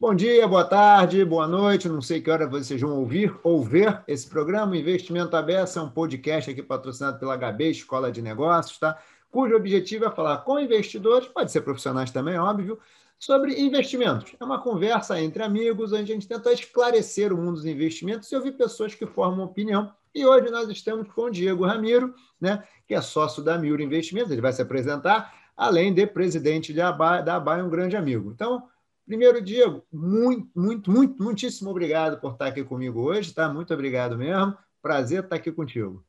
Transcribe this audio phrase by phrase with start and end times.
[0.00, 1.86] Bom dia, boa tarde, boa noite.
[1.86, 4.74] Não sei que hora vocês vão ouvir ou ver esse programa.
[4.74, 8.98] Investimento Aberto é um podcast aqui patrocinado pela HB, Escola de Negócios, tá?
[9.30, 12.78] Cujo objetivo é falar com investidores, pode ser profissionais também, óbvio,
[13.18, 14.34] sobre investimentos.
[14.40, 18.36] É uma conversa entre amigos, onde a gente tenta esclarecer o mundo dos investimentos e
[18.36, 19.92] ouvir pessoas que formam opinião.
[20.14, 24.32] E hoje nós estamos com o Diego Ramiro, né, que é sócio da Miura Investimentos.
[24.32, 28.32] Ele vai se apresentar, além de presidente da ABA, da ABA, um grande amigo.
[28.34, 28.62] Então,
[29.10, 33.52] Primeiro, Diego, muito, muito, muito, muitíssimo obrigado por estar aqui comigo hoje, tá?
[33.52, 34.56] Muito obrigado mesmo.
[34.80, 36.04] Prazer estar aqui contigo.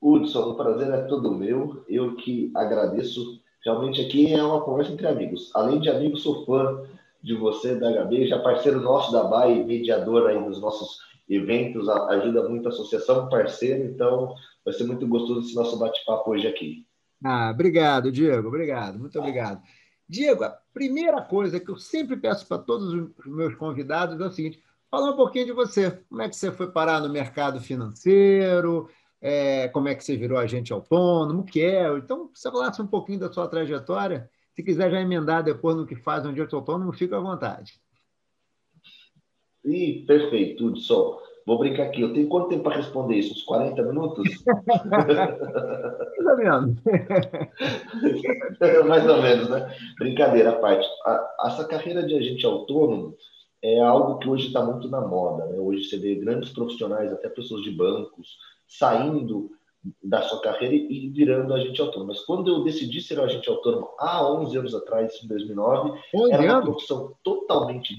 [0.00, 1.84] Hudson, o prazer é todo meu.
[1.86, 3.38] Eu que agradeço.
[3.62, 5.50] Realmente aqui é uma conversa entre amigos.
[5.54, 6.82] Além de amigo, sou fã
[7.22, 12.48] de você, da HB, já parceiro nosso da BAE, mediador aí nos nossos eventos, ajuda
[12.48, 16.86] muito a associação, parceiro, então vai ser muito gostoso esse nosso bate-papo hoje aqui.
[17.22, 19.60] Ah, obrigado, Diego, obrigado, muito obrigado.
[20.08, 24.30] Diego, a primeira coisa que eu sempre peço para todos os meus convidados é o
[24.30, 25.90] seguinte: fala um pouquinho de você.
[26.08, 28.88] Como é que você foi parar no mercado financeiro?
[29.20, 31.42] É, como é que você virou agente autônomo?
[31.42, 31.88] O que é?
[31.96, 35.94] Então, você falasse um pouquinho da sua trajetória, se quiser já emendar depois no que
[35.94, 37.80] faz um agente autônomo, fica à vontade.
[39.64, 41.20] Ih, perfeito, Hudson.
[41.46, 42.00] Vou brincar aqui.
[42.00, 43.32] Eu tenho quanto tempo para responder isso?
[43.32, 44.24] Uns 40 minutos?
[46.18, 46.76] Mais ou menos.
[48.86, 49.74] Mais ou menos, né?
[49.98, 50.86] Brincadeira à parte.
[51.04, 53.16] A, essa carreira de agente autônomo
[53.62, 55.46] é algo que hoje está muito na moda.
[55.46, 55.58] Né?
[55.58, 59.50] Hoje você vê grandes profissionais, até pessoas de bancos, saindo
[60.02, 62.08] da sua carreira e virando agente autônomo.
[62.08, 65.98] Mas quando eu decidi ser agente autônomo há 11 anos atrás, em 2009,
[66.30, 67.98] era uma profissão totalmente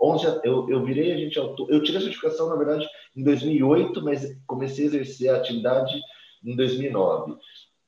[0.00, 1.74] 11, eu, eu virei agente autônomo.
[1.74, 6.00] Eu tirei a certificação, na verdade, em 2008, mas comecei a exercer a atividade
[6.44, 7.36] em 2009.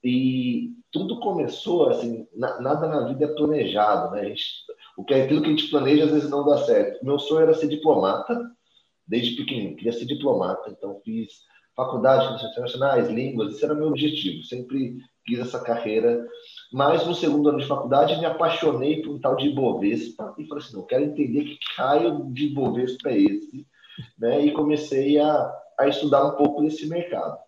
[0.02, 4.28] E tudo começou assim, na, nada na vida é planejado, né?
[4.28, 4.44] Gente,
[4.96, 7.04] o que é aquilo que a gente planeja às vezes não dá certo.
[7.04, 8.50] Meu sonho era ser diplomata,
[9.06, 11.28] desde pequenininho, queria ser diplomata, então fiz
[11.76, 14.42] faculdade de Internacionais, línguas, esse era meu objetivo.
[14.44, 16.26] Sempre quis essa carreira
[16.72, 20.62] mas no segundo ano de faculdade me apaixonei por um tal de Ibovespa e falei
[20.62, 23.66] assim, não, quero entender que raio de Ibovespa é esse,
[24.18, 24.44] né?
[24.44, 27.38] E comecei a, a estudar um pouco desse mercado.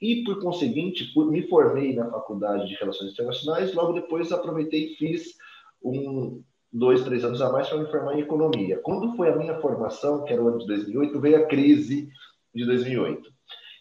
[0.00, 5.34] E, por conseguinte, me formei na Faculdade de Relações Internacionais, logo depois aproveitei e fiz
[5.82, 6.42] um,
[6.72, 8.78] dois, três anos a mais para me formar em Economia.
[8.82, 12.08] Quando foi a minha formação, que era o ano de 2008, veio a crise
[12.54, 13.30] de 2008.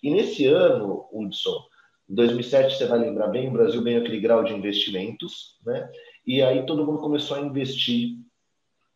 [0.04, 1.69] E nesse ano, Hudson,
[2.10, 5.90] em 2007, você vai lembrar bem, o Brasil ganhou aquele grau de investimentos, né?
[6.26, 8.18] E aí todo mundo começou a investir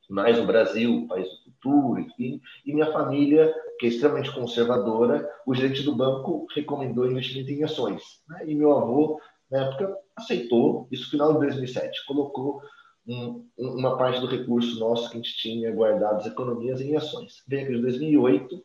[0.09, 2.41] mais no Brasil, país do futuro, enfim.
[2.66, 8.02] E minha família, que é extremamente conservadora, o gerente do banco recomendou investimento em ações.
[8.28, 8.44] Né?
[8.47, 9.19] E meu avô,
[9.50, 12.62] na época, aceitou, isso final de 2007, colocou
[13.07, 17.44] um, uma parte do recurso nosso que a gente tinha guardado, as economias, em ações.
[17.47, 18.63] Veio aqui em 2008,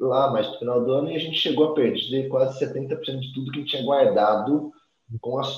[0.00, 3.34] lá mais no final do ano e a gente chegou a perder quase 70% de
[3.34, 4.72] tudo que a gente tinha guardado
[5.20, 5.54] com as,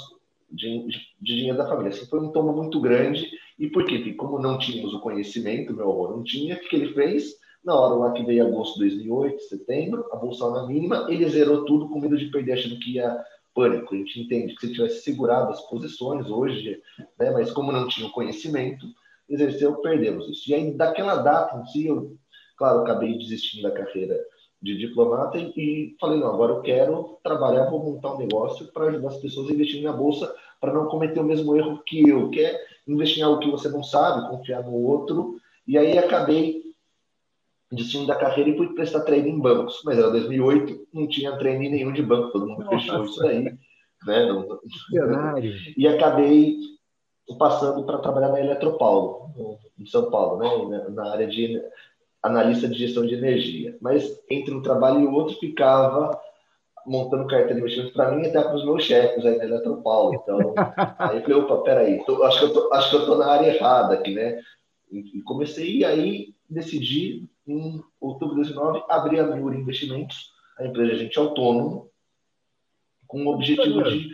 [0.51, 0.87] de,
[1.21, 1.91] de, dinheiro da família.
[1.91, 3.31] Assim, foi um tomo muito grande.
[3.59, 3.99] E por quê?
[3.99, 7.35] Porque como não tínhamos o conhecimento, meu avô não tinha, o que ele fez?
[7.65, 11.65] Na hora lá que veio agosto de 2008, setembro, a bolsa na mínima, ele zerou
[11.65, 13.25] tudo com medo de perder, achando que ia
[13.55, 13.95] pânico.
[13.95, 16.81] A gente entende que se tivesse segurado as posições hoje,
[17.19, 18.85] né, mas como não tinha o conhecimento,
[19.29, 20.51] exerceu, perdemos isso.
[20.51, 22.17] E aí, daquela data em si, eu,
[22.57, 24.19] claro, acabei desistindo da carreira
[24.63, 29.09] de diplomata e, falei, não, agora eu quero trabalhar, vou montar um negócio para ajudar
[29.09, 32.41] as pessoas a investir na bolsa para não cometer o mesmo erro que eu, que
[32.41, 35.37] é investir em algo que você não sabe, confiar no outro.
[35.67, 36.63] E aí acabei
[37.73, 39.83] destino da carreira e fui prestar treino em bancos.
[39.85, 42.77] Mas era 2008, não tinha treino nenhum de banco, todo mundo Nossa.
[42.79, 43.45] fechou isso daí.
[44.07, 44.27] Né?
[44.27, 44.61] Não,
[45.77, 46.57] e acabei
[47.39, 49.31] passando para trabalhar na Eletropaulo,
[49.79, 50.87] em São Paulo, né?
[50.91, 51.61] na área de
[52.23, 53.77] analista de gestão de energia.
[53.81, 56.19] Mas entre um trabalho e o outro ficava
[56.87, 60.15] montando carteira de investimento para mim e até para os meus chefes aí na Eletropaulo.
[60.15, 60.55] Então,
[60.99, 63.27] aí eu falei, opa, peraí, tô, acho, que eu tô, acho que eu tô na
[63.27, 64.41] área errada aqui, né?
[64.91, 70.91] E comecei e aí decidi, em outubro de 2019, abrir a Miura Investimentos, a empresa
[70.91, 71.91] de agente autônomo,
[73.07, 74.11] com o objetivo de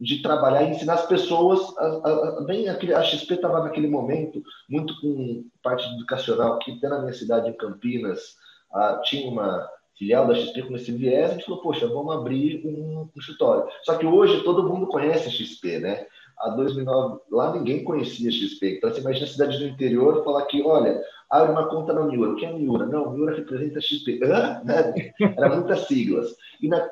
[0.00, 1.60] de trabalhar e ensinar as pessoas.
[1.76, 7.00] A, a, bem, a XP estava naquele momento muito com parte educacional, que até na
[7.00, 8.36] minha cidade, em Campinas,
[8.72, 9.68] a, tinha uma
[9.98, 13.70] filial da XP com esse viés, a gente falou, poxa, vamos abrir um, um escritório.
[13.84, 16.06] Só que hoje todo mundo conhece a XP, né?
[16.38, 18.78] A 2009, lá ninguém conhecia a XP.
[18.78, 20.98] Então, você imagina a cidade do interior falar que, olha,
[21.28, 22.30] abre uma conta na Miura.
[22.30, 22.86] O que é Miura?
[22.86, 24.20] Não, Miura representa a XP.
[24.24, 24.62] Hã?
[25.36, 26.34] Era muitas siglas.
[26.62, 26.88] E na,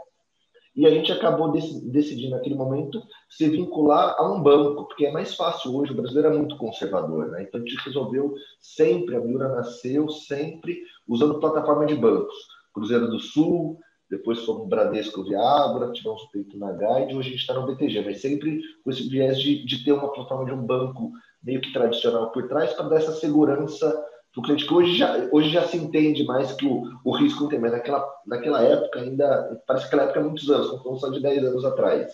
[0.79, 5.35] e a gente acabou decidindo naquele momento se vincular a um banco, porque é mais
[5.35, 7.43] fácil hoje, o brasileiro é muito conservador, né?
[7.43, 12.37] Então a gente resolveu sempre, a Miura nasceu sempre usando plataforma de bancos.
[12.73, 13.77] Cruzeiro do Sul,
[14.09, 18.21] depois fomos Bradesco Viagra, tivemos feito na Guide, hoje a gente está no BTG, mas
[18.21, 21.11] sempre com esse viés de, de ter uma plataforma de um banco
[21.43, 24.01] meio que tradicional por trás para dar essa segurança
[24.33, 27.43] para o cliente, que hoje já, hoje já se entende mais que o, o risco
[27.43, 30.99] não tem, mas naquela, naquela época ainda, parece que aquela época é muitos anos, como
[30.99, 32.13] só de 10 anos atrás.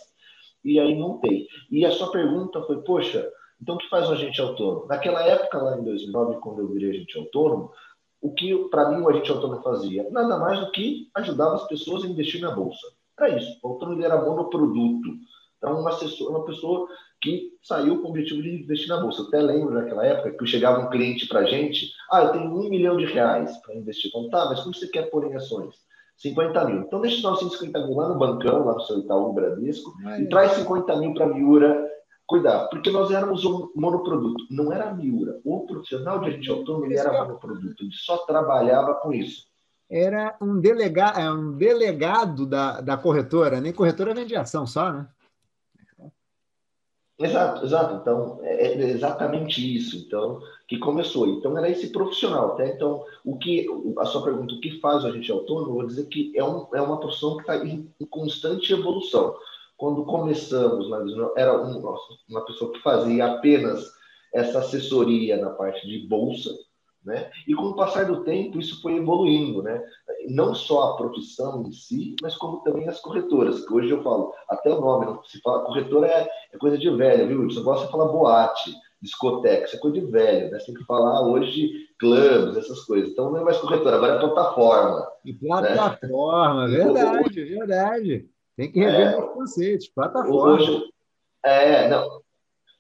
[0.65, 1.47] E aí não tem.
[1.71, 3.29] E a sua pergunta foi, poxa,
[3.61, 4.87] então o que faz um agente autônomo?
[4.87, 7.71] Naquela época, lá em 2009, quando eu virei agente autônomo,
[8.21, 10.09] o que para mim o agente autônomo fazia?
[10.11, 12.87] Nada mais do que ajudava as pessoas a investir na bolsa.
[13.19, 13.59] Era isso.
[13.63, 15.09] O autônomo era monoproduto.
[15.59, 16.89] Então, uma, assessor, uma pessoa
[17.25, 19.23] que saiu com o objetivo de investir na bolsa.
[19.23, 22.55] Eu até lembro naquela época que chegava um cliente para a gente, ah, eu tenho
[22.55, 24.11] um milhão de reais para investir.
[24.11, 25.75] Então, tá, mas como você quer pôr em ações?
[26.19, 26.81] 50 mil.
[26.81, 29.91] Então, deixa 950 mil lá no bancão, lá no seu Itaú Bradesco,
[30.21, 31.91] e traz 50 mil para a Miura
[32.27, 32.69] cuidar.
[32.69, 34.45] Porque nós éramos um monoproduto.
[34.51, 35.41] Não era a Miura.
[35.45, 37.83] O profissional de agente autônomo ele era monoproduto.
[37.83, 39.47] Ele só trabalhava com isso.
[39.91, 43.61] Era um, delega, é um delegado da, da corretora.
[43.61, 45.09] Nem corretora vende ação só, né?
[47.19, 47.95] Exato, exato.
[47.95, 49.97] Então, é, é exatamente isso.
[49.97, 51.29] Então, que começou.
[51.29, 52.53] Então, era esse profissional.
[52.53, 53.67] Até então, o que
[53.99, 55.71] a sua pergunta, o que faz o agente autônomo?
[55.71, 59.37] Eu vou dizer que é, um, é uma profissão que está em, em, constante evolução.
[59.77, 60.89] Quando começamos,
[61.37, 61.79] era um,
[62.29, 63.93] uma pessoa que fazia apenas
[64.33, 66.51] essa assessoria na parte de bolsa,
[67.05, 67.31] né?
[67.47, 69.83] E com o passar do tempo, isso foi evoluindo, né?
[70.29, 74.33] Não só a profissão em si, mas como também as corretoras, que hoje eu falo,
[74.49, 77.45] até o nome, não se fala, corretora é, é coisa de velho, viu?
[77.45, 80.59] Você gosta de falar boate, discoteca, isso é coisa de velho, né?
[80.59, 83.11] Você tem que falar hoje clubes, essas coisas.
[83.11, 85.09] Então não é mais corretora, agora é plataforma.
[85.25, 86.77] E plataforma, né?
[86.77, 88.29] verdade, verdade.
[88.57, 90.55] Tem que rever é, os conceitos, plataforma.
[90.55, 90.85] Hoje,
[91.45, 92.23] é, não,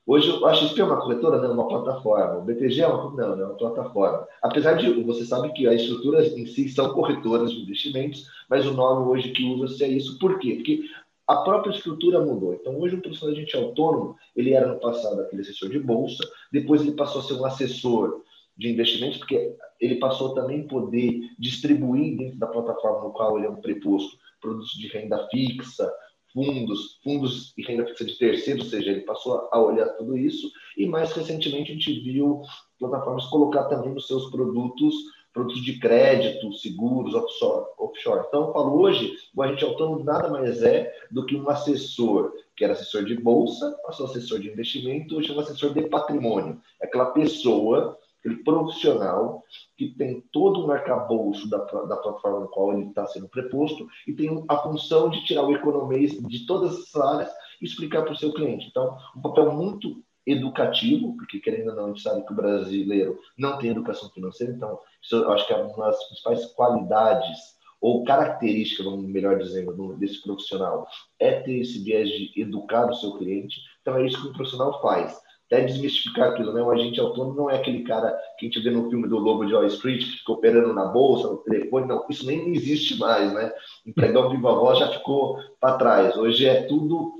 [0.06, 2.38] Hoje a XP é uma corretora, não, é uma plataforma.
[2.38, 4.26] O BTG é uma, não, não é uma plataforma.
[4.42, 8.74] Apesar de você sabe que as estruturas em si são corretoras de investimentos, mas o
[8.74, 10.18] nome hoje que usa-se é isso.
[10.18, 10.56] Por quê?
[10.56, 10.82] Porque
[11.26, 12.52] a própria estrutura mudou.
[12.52, 16.22] Então, hoje, um profissional de agente autônomo, ele era no passado aquele assessor de bolsa,
[16.52, 18.20] depois ele passou a ser um assessor
[18.58, 23.50] de investimentos, porque ele passou também poder distribuir dentro da plataforma no qual ele é
[23.50, 25.90] um preposto produtos de renda fixa,
[26.34, 30.50] fundos, fundos e renda fixa de terceiro, ou seja, ele passou a olhar tudo isso,
[30.76, 32.42] e mais recentemente a gente viu
[32.78, 34.94] plataformas colocar também nos seus produtos
[35.34, 37.66] produtos de crédito, seguros, offshore.
[37.76, 38.24] offshore.
[38.28, 42.62] Então, eu falo hoje, o agente autônomo nada mais é do que um assessor, que
[42.62, 46.60] era assessor de bolsa, passou assessor de investimento, hoje é um assessor de patrimônio.
[46.80, 49.42] É aquela pessoa aquele profissional
[49.76, 54.14] que tem todo um arcabouço da, da plataforma no qual ele está sendo preposto e
[54.14, 57.30] tem a função de tirar o economês de todas essas áreas
[57.60, 58.66] e explicar para o seu cliente.
[58.68, 63.18] Então, um papel muito educativo, porque querendo ou não, a gente sabe que o brasileiro
[63.36, 68.02] não tem educação financeira, então isso eu acho que é uma das principais qualidades ou
[68.04, 70.86] característica, vamos melhor dizendo, desse profissional,
[71.18, 73.60] é ter esse viés de educar o seu cliente.
[73.82, 76.62] Então é isso que o profissional faz até desmistificar aquilo, né?
[76.62, 79.44] O agente autônomo não é aquele cara que a gente vê no filme do Lobo
[79.44, 83.32] de Wall Street, que fica operando na bolsa, no telefone, não, isso nem existe mais,
[83.32, 83.52] né?
[83.86, 86.16] Empregão viva voz já ficou para trás.
[86.16, 87.12] Hoje é tudo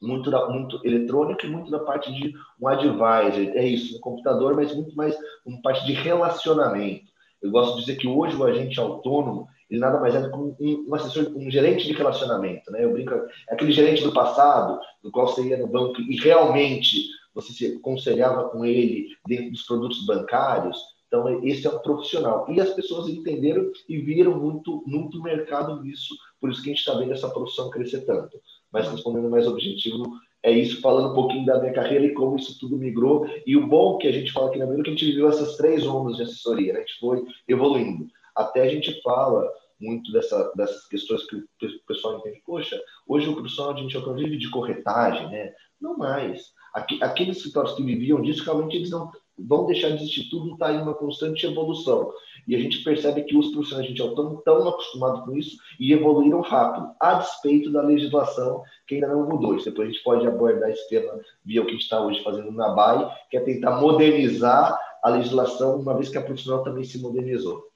[0.00, 4.74] muito, muito eletrônico e muito da parte de um advisor, é isso, um computador, mas
[4.74, 7.12] muito mais uma parte de relacionamento.
[7.40, 10.36] Eu gosto de dizer que hoje o agente autônomo, ele nada mais é do que
[10.36, 12.84] um, um, assessor, um gerente de relacionamento, né?
[12.84, 17.06] Eu brinco, é aquele gerente do passado, do qual você ia no banco e realmente
[17.34, 20.78] você se aconselhava com ele dentro dos produtos bancários.
[21.06, 22.46] Então, esse é um profissional.
[22.50, 26.80] E as pessoas entenderam e viram muito, muito mercado nisso, por isso que a gente
[26.80, 28.40] está vendo essa profissão crescer tanto.
[28.72, 32.58] Mas respondendo mais objetivo, é isso, falando um pouquinho da minha carreira e como isso
[32.58, 33.28] tudo migrou.
[33.46, 35.28] E o bom que a gente fala aqui na Miro é que a gente viveu
[35.28, 36.80] essas três ondas de assessoria, né?
[36.80, 38.06] a gente foi evoluindo.
[38.34, 39.48] Até a gente fala
[39.78, 41.46] muito dessa, dessas questões que o
[41.86, 42.42] pessoal entende.
[42.44, 45.52] Poxa, hoje o profissional de gente vive de corretagem, né?
[45.80, 50.28] Não mais aqueles escritórios que viviam disso, realmente eles não vão deixar de existir.
[50.30, 52.12] Tudo está em uma constante evolução.
[52.46, 56.40] E a gente percebe que os profissionais de autônomo estão acostumados com isso e evoluíram
[56.40, 59.56] rápido, a despeito da legislação que ainda não mudou.
[59.56, 62.22] Isso depois a gente pode abordar esse tema via o que a gente está hoje
[62.22, 66.84] fazendo na BAE, que é tentar modernizar a legislação, uma vez que a profissional também
[66.84, 67.68] se modernizou.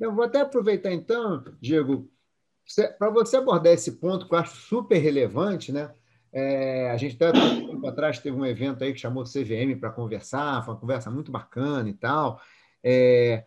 [0.00, 2.08] Eu vou até aproveitar então, Diego,
[2.98, 5.90] para você abordar esse ponto que eu acho super relevante, né?
[6.32, 9.90] É, a gente até um tempo atrás teve um evento aí que chamou CVM para
[9.90, 12.40] conversar, foi uma conversa muito bacana e tal.
[12.82, 13.44] É,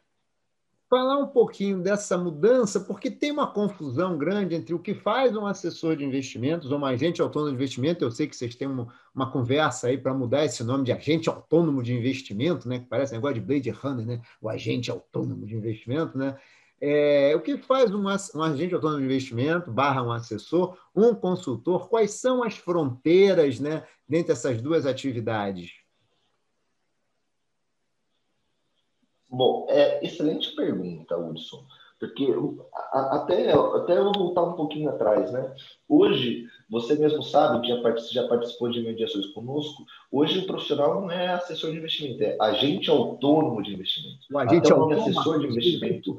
[0.93, 5.47] falar um pouquinho dessa mudança, porque tem uma confusão grande entre o que faz um
[5.47, 8.05] assessor de investimentos ou um agente autônomo de investimento.
[8.05, 11.27] Eu sei que vocês têm uma, uma conversa aí para mudar esse nome de agente
[11.27, 12.77] autônomo de investimento, né?
[12.77, 14.21] Que parece um negócio de Blade Runner, né?
[14.39, 16.37] O agente autônomo de investimento, né?
[16.85, 21.87] É, o que faz um, um agente autônomo de investimento, barra um assessor, um consultor?
[21.87, 25.71] Quais são as fronteiras né, dentre essas duas atividades?
[29.29, 31.65] Bom, é excelente pergunta, Hudson,
[31.97, 32.35] porque
[32.91, 35.55] até, até eu vou voltar um pouquinho atrás, né?
[35.87, 37.77] Hoje, você mesmo sabe, já,
[38.11, 42.89] já participou de mediações conosco, hoje o profissional não é assessor de investimento, é agente
[42.89, 44.25] autônomo de investimento.
[44.29, 45.01] O agente até autônomo.
[45.01, 46.17] assessor de investimento.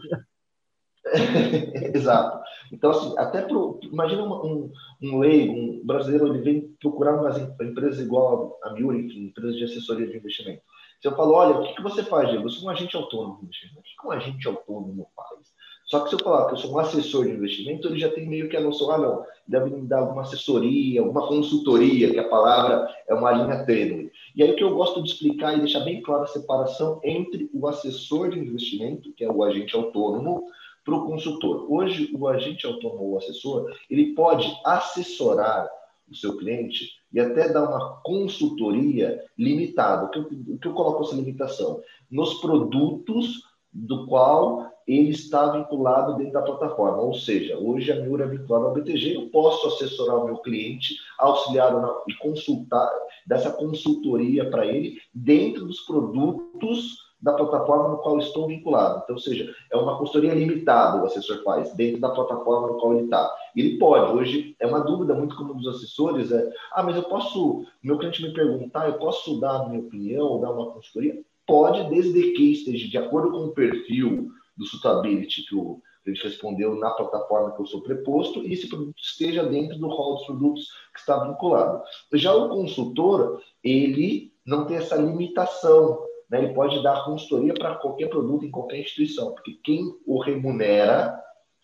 [1.95, 2.43] Exato.
[2.73, 4.71] Então, assim, até pro, imagina um,
[5.03, 10.07] um leigo, um brasileiro, ele vem procurar umas empresas igual a Muric, empresas de assessoria
[10.07, 10.63] de investimento.
[11.01, 12.47] Se eu falo, olha, o que, que você faz, Diego?
[12.47, 13.81] Eu sou um agente autônomo de investimento.
[13.81, 15.55] O que um agente autônomo faz?
[15.87, 18.27] Só que se eu falar que eu sou um assessor de investimento, ele já tem
[18.27, 22.29] meio que a noção, ah, não, deve me dar alguma assessoria, alguma consultoria, que a
[22.29, 24.11] palavra é uma linha tênue.
[24.35, 27.51] E aí o que eu gosto de explicar e deixar bem clara a separação entre
[27.53, 30.47] o assessor de investimento, que é o agente autônomo,
[30.85, 31.67] para o consultor.
[31.73, 35.69] Hoje, o agente autônomo ou assessor, ele pode assessorar
[36.11, 40.07] o seu cliente e até dar uma consultoria limitada.
[40.07, 41.81] O que eu, o que eu coloco essa limitação?
[42.11, 46.99] Nos produtos do qual ele está vinculado dentro da plataforma.
[46.99, 50.95] Ou seja, hoje a Miura é vinculada ao BTG, eu posso assessorar o meu cliente,
[51.19, 51.73] auxiliar
[52.07, 52.91] e consultar,
[53.27, 59.01] dessa consultoria para ele dentro dos produtos da plataforma no qual estou vinculado.
[59.03, 62.93] Então, ou seja, é uma consultoria limitada o assessor faz, dentro da plataforma no qual
[62.93, 63.35] ele está.
[63.57, 67.65] Ele pode, hoje é uma dúvida muito comum dos assessores, é, ah, mas eu posso,
[67.83, 71.19] meu cliente me perguntar, eu posso dar a minha opinião, dar uma consultoria?
[71.47, 76.75] Pode, desde que esteja de acordo com o perfil do suitability que o cliente respondeu
[76.75, 80.69] na plataforma que eu sou preposto e esse produto esteja dentro do rol dos produtos
[80.93, 81.83] que está vinculado.
[82.13, 86.05] Já o consultor, ele não tem essa limitação
[86.35, 91.17] né, ele pode dar consultoria para qualquer produto em qualquer instituição, porque quem o remunera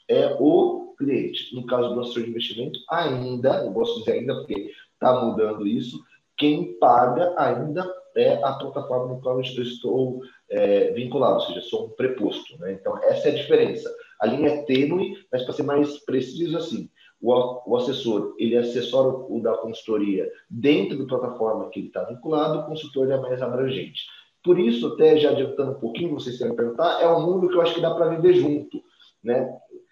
[0.09, 1.53] é o cliente.
[1.55, 5.67] No caso do assessor de investimento, ainda, eu gosto de dizer ainda porque está mudando
[5.67, 6.01] isso,
[6.37, 7.85] quem paga ainda
[8.17, 12.57] é a plataforma no qual eu estou é, vinculado, ou seja, sou um preposto.
[12.61, 12.75] Né?
[12.75, 13.93] Então, essa é a diferença.
[14.21, 16.89] A linha é tênue, mas para ser mais preciso assim,
[17.21, 22.67] o, assessor ele assessora o da consultoria dentro da plataforma que ele está vinculado, o
[22.67, 24.03] consultor é mais abrangente.
[24.43, 27.61] Por isso, até já adiantando um pouquinho, vocês querem perguntar, é um mundo que eu
[27.61, 28.83] acho que dá para viver junto,
[29.23, 29.51] né?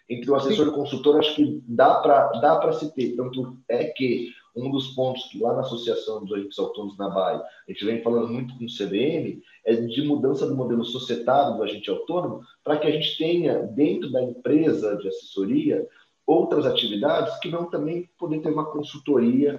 [0.08, 0.70] Entre o assessor Sim.
[0.70, 3.14] e o consultor, acho que dá para dá se ter.
[3.14, 7.40] Tanto é que um dos pontos que lá na Associação dos Agentes Autônomos na Bahia,
[7.40, 11.62] a gente vem falando muito com o CBM, é de mudança do modelo societário do
[11.62, 15.86] agente autônomo, para que a gente tenha dentro da empresa de assessoria
[16.26, 19.58] outras atividades que vão também poder ter uma consultoria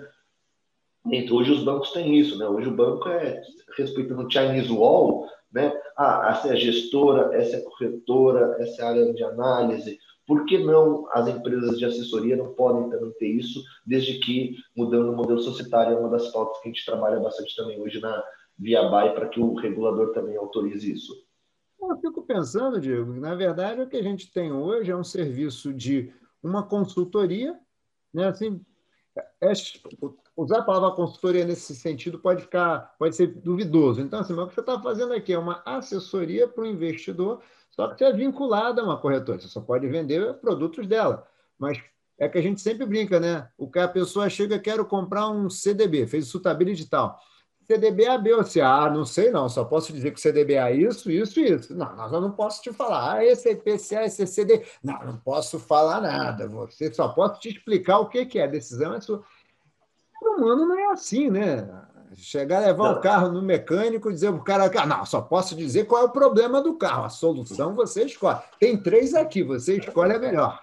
[1.06, 2.48] então, hoje os bancos têm isso, né?
[2.48, 3.42] Hoje o banco é
[3.78, 5.74] respeitando o Chinese Wall, né?
[5.98, 9.98] Ah, essa é a gestora, essa é a corretora, essa é a área de análise.
[10.28, 15.12] Por que não as empresas de assessoria não podem também ter isso, desde que mudando
[15.12, 18.24] o modelo societário é uma das pautas que a gente trabalha bastante também hoje na
[18.58, 21.14] Via BAI para que o regulador também autorize isso?
[21.82, 25.74] Eu fico pensando, Diego, na verdade o que a gente tem hoje é um serviço
[25.74, 26.14] de
[26.44, 27.58] uma consultoria,
[28.14, 28.28] né?
[28.28, 28.62] Assim,
[29.18, 29.26] é,
[30.42, 34.02] usar a palavra consultoria nesse sentido pode ficar, pode ser duvidoso.
[34.02, 37.42] Então, assim, o que você está fazendo aqui é uma assessoria para o investidor,
[37.72, 41.28] só que você é vinculada a uma corretora, você só pode vender produtos dela.
[41.58, 41.78] Mas
[42.18, 43.50] é que a gente sempre brinca, né?
[43.58, 47.20] O que a pessoa chega, quero comprar um CDB, fez o Sutability digital.
[47.70, 48.62] CDB A, B ou C?
[48.62, 51.76] Ah, não sei não, só posso dizer que o CDB é isso, isso e isso.
[51.76, 53.18] Não, mas eu não posso te falar.
[53.18, 54.66] Ah, esse é IPCA, esse é CD.
[54.84, 56.48] Não, não posso falar nada.
[56.48, 58.44] Você só posso te explicar o que é.
[58.44, 59.24] A decisão é sua
[60.20, 61.68] ser humano não é assim, né?
[62.16, 65.56] Chegar, levar o carro no mecânico e dizer para o cara, ah, não, só posso
[65.56, 67.06] dizer qual é o problema do carro.
[67.06, 68.40] A solução você escolhe.
[68.60, 70.60] Tem três aqui, você escolhe a melhor.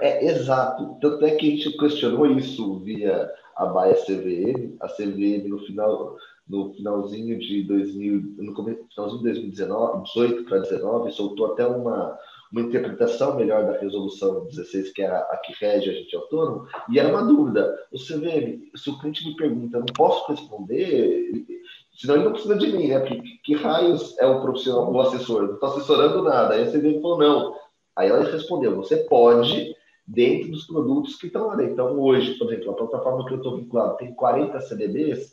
[0.00, 0.96] É, exato.
[1.00, 4.76] Tanto é que a gente questionou isso via a Baia CVM.
[4.80, 6.16] A CVM, no final,
[6.48, 12.18] no finalzinho de 2000, no finalzinho de 2019, 18 para 19, soltou até uma,
[12.52, 16.98] uma interpretação melhor da resolução 16, que é a, que rege a gente autônomo, e
[16.98, 17.74] era uma dúvida.
[17.90, 21.46] Você vê, se o cliente me pergunta, eu não posso responder,
[21.96, 23.00] senão ele não precisa de mim, né?
[23.00, 25.44] Porque que raios é o profissional, o assessor?
[25.44, 26.54] Não estou assessorando nada.
[26.54, 27.54] Aí a CVM falou, não.
[27.96, 29.74] Aí ela respondeu, você pode
[30.06, 31.62] dentro dos produtos que estão lá.
[31.64, 35.32] Então, hoje, por exemplo, a plataforma que eu estou vinculado tem 40 CDBs,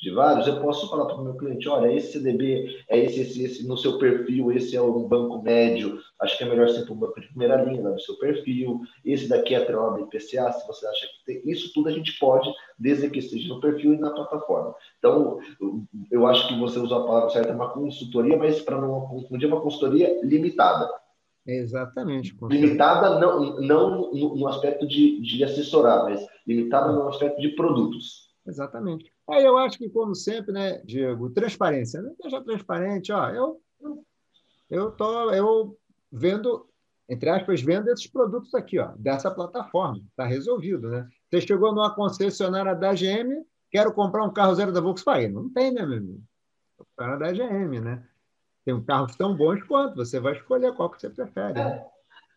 [0.00, 3.44] de vários, eu posso falar para o meu cliente, olha, esse CDB é esse, esse,
[3.44, 6.94] esse no seu perfil, esse é um banco médio, acho que é melhor ser para
[6.94, 10.86] um banco de primeira linha no seu perfil, esse daqui é atrelado IPCA, se você
[10.86, 14.10] acha que tem, isso tudo a gente pode, desde que esteja no perfil e na
[14.10, 14.72] plataforma.
[14.98, 15.40] Então,
[16.12, 19.48] eu acho que você usou a palavra certa, é uma consultoria, mas para não confundir,
[19.48, 20.88] uma consultoria limitada.
[21.44, 22.36] Exatamente.
[22.42, 28.28] Limitada não, não no aspecto de, de assessorar, mas limitada no aspecto de produtos.
[28.46, 29.10] Exatamente.
[29.30, 32.00] Aí eu acho que, como sempre, né, Diego, transparência.
[32.00, 32.12] Né?
[32.22, 33.60] Seja transparente, ó, eu,
[34.70, 35.78] eu tô, eu
[36.10, 36.66] vendo,
[37.08, 40.02] entre aspas, vendo esses produtos aqui, ó, dessa plataforma.
[40.10, 41.06] Está resolvido, né?
[41.30, 45.30] Você chegou numa concessionária da GM, quero comprar um carro zero da Volkswagen.
[45.30, 46.22] Não tem, né, meu amigo?
[46.96, 48.02] Cara da GM, né?
[48.64, 51.54] Tem carros tão bons quanto, você vai escolher qual que você prefere.
[51.54, 51.84] Né?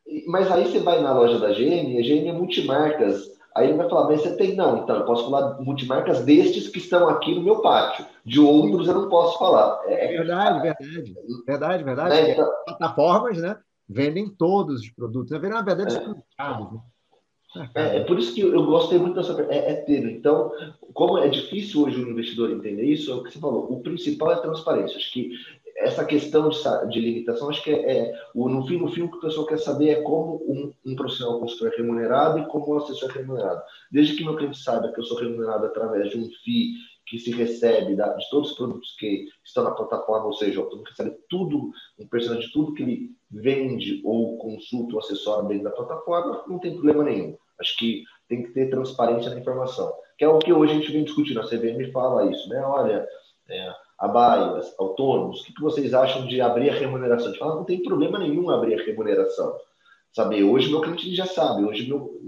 [0.08, 0.24] É.
[0.28, 3.40] Mas aí você vai na loja da GM, a GM é multimarcas.
[3.56, 4.56] Aí ele vai falar, mas você tem.
[4.56, 8.06] Não, então eu posso falar multimarcas destes que estão aqui no meu pátio.
[8.26, 9.82] De outros eu não posso falar.
[9.88, 11.16] É verdade, verdade.
[11.46, 12.16] Verdade, verdade.
[12.16, 12.50] É, então...
[12.66, 13.58] Plataformas, né?
[13.90, 15.32] Vendem todos os produtos.
[15.32, 15.90] Na verdade, é.
[15.90, 16.14] são
[17.56, 17.70] né?
[17.76, 19.40] É, é, por isso que eu gostei muito dessa.
[19.50, 20.06] É, é ter.
[20.10, 20.52] Então,
[20.94, 23.72] como é difícil hoje o investidor entender isso, é o que você falou.
[23.72, 24.98] O principal é transparência.
[24.98, 25.32] Acho que
[25.82, 26.58] essa questão de,
[26.90, 29.48] de limitação, acho que é, é, o, no fim, no fim, o que o pessoal
[29.48, 33.20] quer saber é como um, um profissional consultor é remunerado e como um assessor é
[33.20, 33.62] remunerado.
[33.92, 36.74] Desde que meu cliente saiba que eu sou remunerado através de um FII
[37.06, 40.84] que se recebe da, de todos os produtos que estão na plataforma, ou seja, o
[40.84, 45.72] recebe tudo, um percentual de tudo que ele vende ou consulta ou assessora dentro da
[45.72, 47.38] plataforma, não tem problema nenhum.
[47.60, 50.92] Acho que tem que ter transparência na informação, que é o que hoje a gente
[50.92, 51.42] vem discutindo.
[51.42, 52.62] A CVM fala isso, né?
[52.62, 53.06] Olha,
[53.50, 57.28] é, abaias, autônomos, o que, que vocês acham de abrir a remuneração?
[57.28, 59.56] A gente fala, não tem problema nenhum abrir a remuneração.
[60.12, 62.20] Sabe, hoje meu cliente já sabe, hoje meu,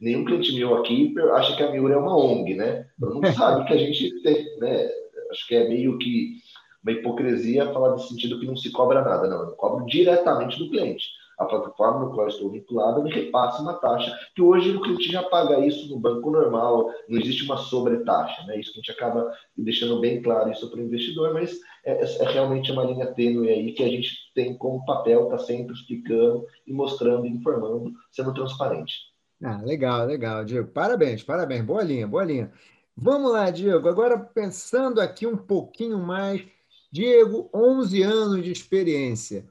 [0.00, 2.86] nenhum cliente meu aqui acha que a Miura é uma ONG, né?
[2.98, 4.88] Não sabe que a gente tem, né?
[5.30, 6.36] Acho que é meio que
[6.84, 9.48] uma hipocrisia falar nesse sentido que não se cobra nada, não.
[9.48, 11.06] Eu cobro diretamente do cliente
[11.38, 15.22] a plataforma no qual estou vinculado me repassa uma taxa, que hoje o cliente já
[15.22, 18.58] paga isso no banco normal, não existe uma sobretaxa, né?
[18.58, 22.30] Isso que a gente acaba deixando bem claro isso para o investidor, mas é, é,
[22.30, 26.72] realmente uma linha tênue aí que a gente tem como papel, está sempre explicando e
[26.72, 28.94] mostrando, informando, sendo transparente.
[29.42, 30.68] Ah, legal, legal, Diego.
[30.68, 31.64] Parabéns, parabéns.
[31.64, 32.50] Boa linha, boa linha.
[32.96, 33.88] Vamos lá, Diego.
[33.88, 36.42] Agora pensando aqui um pouquinho mais.
[36.90, 39.44] Diego, 11 anos de experiência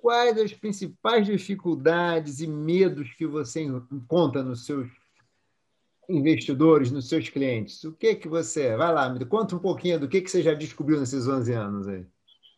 [0.00, 4.88] quais as principais dificuldades e medos que você encontra nos seus
[6.08, 7.84] investidores, nos seus clientes?
[7.84, 8.76] O que que você...
[8.76, 11.88] Vai lá, me conta um pouquinho do que, que você já descobriu nesses 11 anos
[11.88, 12.04] aí.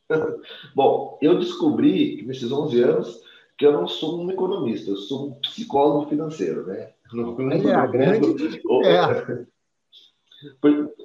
[0.74, 3.22] Bom, eu descobri nesses 11 anos
[3.58, 6.92] que eu não sou um economista, eu sou um psicólogo financeiro, né?
[7.12, 9.46] Não, é a grande é.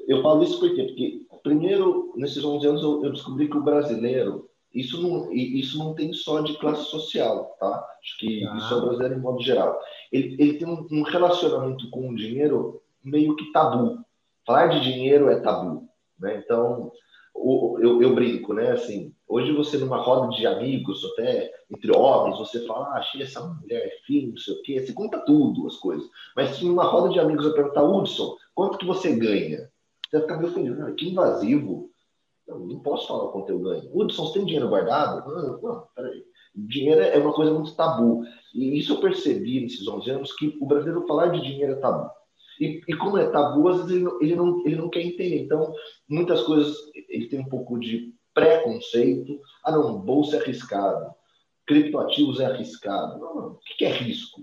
[0.08, 0.84] Eu falo isso por quê?
[0.84, 6.14] Porque, primeiro, nesses 11 anos, eu descobri que o brasileiro isso não, isso não tem
[6.14, 7.86] só de classe social, tá?
[8.02, 8.58] Acho que ah.
[8.58, 9.80] isso é brasileiro em modo geral.
[10.12, 14.00] Ele, ele tem um, um relacionamento com o dinheiro meio que tabu.
[14.46, 15.88] Falar de dinheiro é tabu,
[16.20, 16.42] né?
[16.44, 16.92] Então,
[17.34, 18.72] o, eu, eu, brinco, né?
[18.72, 23.42] Assim, hoje você numa roda de amigos, até entre homens, você fala, ah, achei essa
[23.42, 26.08] mulher filho, não sei o quê, você conta tudo, as coisas.
[26.36, 29.70] Mas se numa roda de amigos eu perguntar, Hudson, quanto que você ganha?
[30.10, 31.90] Você vai ficar meio ah, que invasivo.
[32.48, 33.90] Não, não posso falar quanto eu ganho.
[33.94, 35.30] Hudson, você tem dinheiro guardado?
[35.30, 36.24] Não, não, peraí.
[36.56, 38.24] Dinheiro é uma coisa muito tabu.
[38.54, 42.10] E isso eu percebi nesses 11 anos, que o brasileiro falar de dinheiro é tabu.
[42.60, 45.44] E, e como é tabu, às vezes ele não, ele, não, ele não quer entender.
[45.44, 45.74] Então,
[46.10, 46.76] muitas coisas,
[47.10, 49.40] ele tem um pouco de preconceito.
[49.64, 51.14] Ah, não, bolsa é arriscado.
[51.68, 53.20] Criptoativos é arriscado.
[53.20, 53.48] Não, não.
[53.52, 54.42] O que é risco?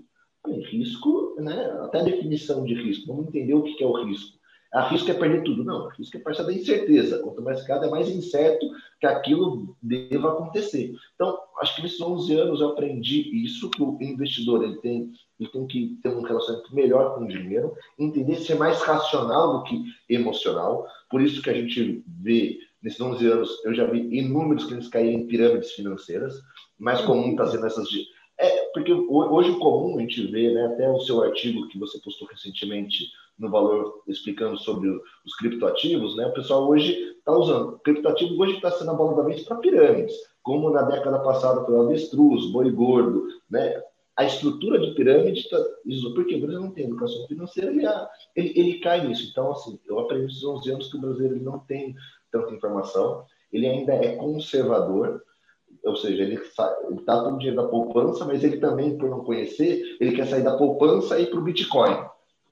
[0.69, 1.71] risco, né?
[1.81, 3.07] até a definição de risco.
[3.07, 4.34] Vamos entender o que é o risco
[4.75, 5.63] arrisco é perder tudo.
[5.63, 7.19] Não, arrisco é partir da incerteza.
[7.19, 8.67] Quanto mais caro, é mais incerto
[8.99, 10.93] que aquilo deva acontecer.
[11.15, 15.49] Então, acho que nesses 11 anos eu aprendi isso, que o investidor ele tem, ele
[15.49, 19.83] tem que ter um relacionamento melhor com o dinheiro, entender ser mais racional do que
[20.09, 20.85] emocional.
[21.09, 25.21] Por isso que a gente vê, nesses 11 anos, eu já vi inúmeros clientes caírem
[25.21, 26.35] em pirâmides financeiras.
[26.77, 27.87] Mais comum está sendo essas
[28.37, 31.97] é, porque hoje o comum a gente vê, né, até o seu artigo que você
[31.99, 33.05] postou recentemente
[33.37, 36.27] no valor explicando sobre os criptoativos, né?
[36.27, 37.79] O pessoal hoje está usando.
[37.79, 41.75] criptoativo hoje está sendo a bola da vez para pirâmides, como na década passada foi
[41.75, 43.81] o avestruz, boi gordo, né?
[44.15, 45.57] A estrutura de pirâmide está.
[46.13, 47.85] Porque o Brasil não tem educação financeira, ele,
[48.35, 49.27] ele, ele, cai nisso.
[49.29, 51.93] Então, assim, eu aprendi esses 11 anos que o brasileiro não tem
[52.31, 55.21] tanta informação, ele ainda é conservador,
[55.83, 59.97] ou seja, ele está com o dinheiro da poupança, mas ele também, por não conhecer,
[59.99, 62.04] ele quer sair da poupança e ir para o Bitcoin.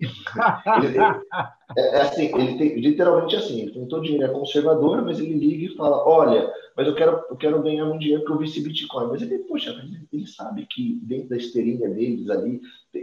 [0.06, 0.98] Ele,
[1.78, 5.34] é, é, assim, ele tem literalmente assim, ele tem todo dinheiro, é conservador, mas ele
[5.34, 8.60] liga e fala, olha, mas eu quero, eu quero ganhar um dinheiro que eu vi
[8.60, 9.08] Bitcoin.
[9.08, 9.74] Mas ele, poxa,
[10.12, 12.60] ele sabe que dentro da esteirinha deles ali,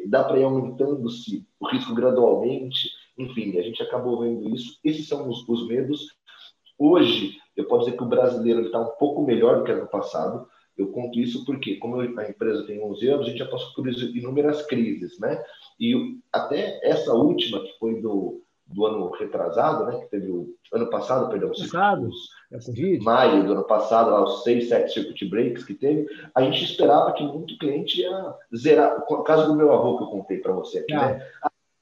[0.07, 2.91] dá para ir aumentando-se o risco gradualmente.
[3.19, 4.79] Enfim, a gente acabou vendo isso.
[4.85, 6.07] Esses são os, os medos.
[6.79, 10.49] Hoje, eu posso dizer que o brasileiro está um pouco melhor do que ano passado.
[10.77, 13.87] Eu conto isso porque, como a empresa tem 11 anos, a gente já passou por
[13.87, 15.43] inúmeras crises, né?
[15.81, 19.99] E até essa última, que foi do, do ano retrasado, né?
[20.01, 22.11] Que teve o ano passado, perdão, passado,
[22.53, 26.63] é maio do ano passado, lá os seis, sete circuit breaks que teve, a gente
[26.65, 29.03] esperava que muito cliente ia zerar.
[29.09, 31.15] O caso do meu avô que eu contei para você aqui, ah.
[31.15, 31.27] né?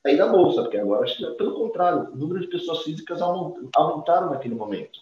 [0.07, 4.31] Sair da bolsa, porque agora acho que pelo contrário, o número de pessoas físicas aumentaram
[4.31, 5.01] naquele momento.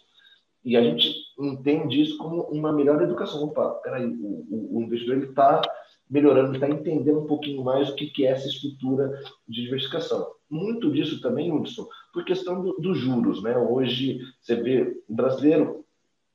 [0.64, 3.44] E a gente entende isso como uma melhor educação.
[3.44, 5.60] Opa, peraí, o, o, o investidor está
[6.08, 10.26] melhorando, está entendendo um pouquinho mais o que, que é essa estrutura de diversificação.
[10.48, 13.42] Muito disso também, Hudson, por questão dos do juros.
[13.42, 13.56] Né?
[13.56, 15.84] Hoje, você vê, o brasileiro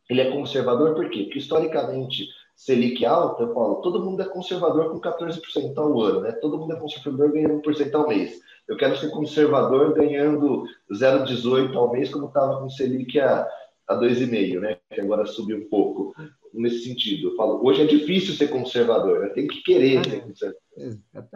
[0.09, 1.23] ele é conservador por quê?
[1.23, 6.31] Porque, historicamente, Selic alta, eu falo, todo mundo é conservador com 14% ao ano, né?
[6.33, 8.39] Todo mundo é conservador ganhando 1% ao mês.
[8.67, 13.47] Eu quero ser conservador ganhando 0,18 ao mês, como estava com Selic a
[13.91, 14.77] a 2,5, né?
[14.93, 16.13] Que agora subiu um pouco
[16.53, 17.29] nesse sentido.
[17.29, 19.29] Eu falo, hoje é difícil ser conservador, né?
[19.29, 20.61] tem que querer ser conservador.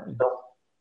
[0.07, 0.31] Então,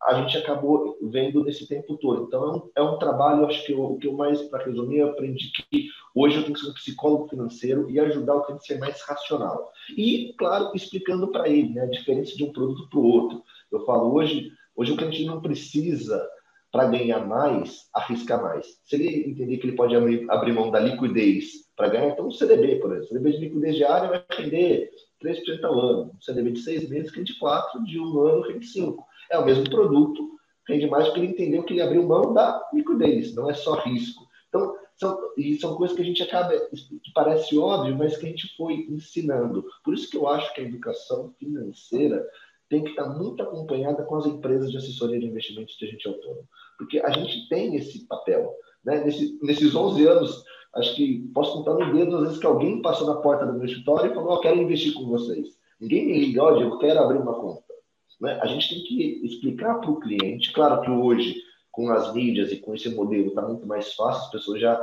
[0.03, 2.25] a gente acabou vendo nesse tempo todo.
[2.25, 5.11] Então, é um, é um trabalho, acho que o que eu mais, para resumir, eu
[5.11, 8.67] aprendi que hoje eu tenho que ser um psicólogo financeiro e ajudar o cliente a
[8.67, 9.71] ser mais racional.
[9.97, 13.43] E, claro, explicando para ele né, a diferença de um produto para o outro.
[13.73, 16.29] Eu falo, hoje, hoje o cliente não precisa
[16.75, 18.67] para ganhar mais, arriscar mais.
[18.85, 22.81] Se ele entender que ele pode abrir, mão da liquidez para ganhar, então um CDB,
[22.81, 23.11] por exemplo.
[23.11, 24.91] CDB de liquidez diária vai render
[25.23, 26.17] 3% ao ano.
[26.21, 28.97] CDB de seis meses rende 4%, de um ano rende 5%.
[29.31, 30.31] É o mesmo produto,
[30.69, 34.27] rende mais porque ele entendeu que ele abriu mão da liquidez, não é só risco.
[34.49, 38.29] Então, são, e são coisas que a gente acaba, que parece óbvio, mas que a
[38.31, 39.65] gente foi ensinando.
[39.85, 42.27] Por isso que eu acho que a educação financeira
[42.69, 46.49] tem que estar muito acompanhada com as empresas de assessoria de investimentos de agente autônomo.
[46.79, 48.53] Porque a gente tem esse papel.
[48.85, 49.05] Né?
[49.05, 53.07] Nesse, nesses 11 anos, acho que posso contar no dedo, às vezes, que alguém passou
[53.07, 55.49] na porta do meu escritório e falou: Eu quero investir com vocês.
[55.81, 57.63] Ninguém me liga, olha, eu quero abrir uma conta.
[58.21, 58.39] Né?
[58.43, 60.53] A gente tem que explicar para o cliente.
[60.53, 61.37] Claro que hoje,
[61.71, 64.81] com as mídias e com esse modelo, está muito mais fácil, as pessoas já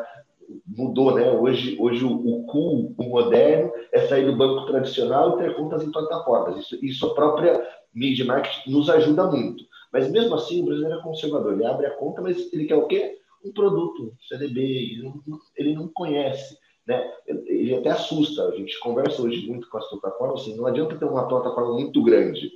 [0.65, 1.31] mudou, né?
[1.31, 5.83] Hoje, hoje o, o cool, o moderno, é sair do banco tradicional e ter contas
[5.83, 6.57] em plataformas.
[6.57, 9.63] Isso, isso a própria mídia marketing nos ajuda muito.
[9.91, 11.53] Mas mesmo assim, o brasileiro é conservador.
[11.53, 13.17] Ele abre a conta, mas ele quer o quê?
[13.43, 14.61] Um produto, CDB.
[14.61, 16.57] Ele não, ele não conhece.
[16.87, 17.11] Né?
[17.27, 18.47] Ele até assusta.
[18.47, 20.41] A gente conversa hoje muito com as plataformas.
[20.41, 22.51] Assim, não adianta ter uma plataforma muito grande.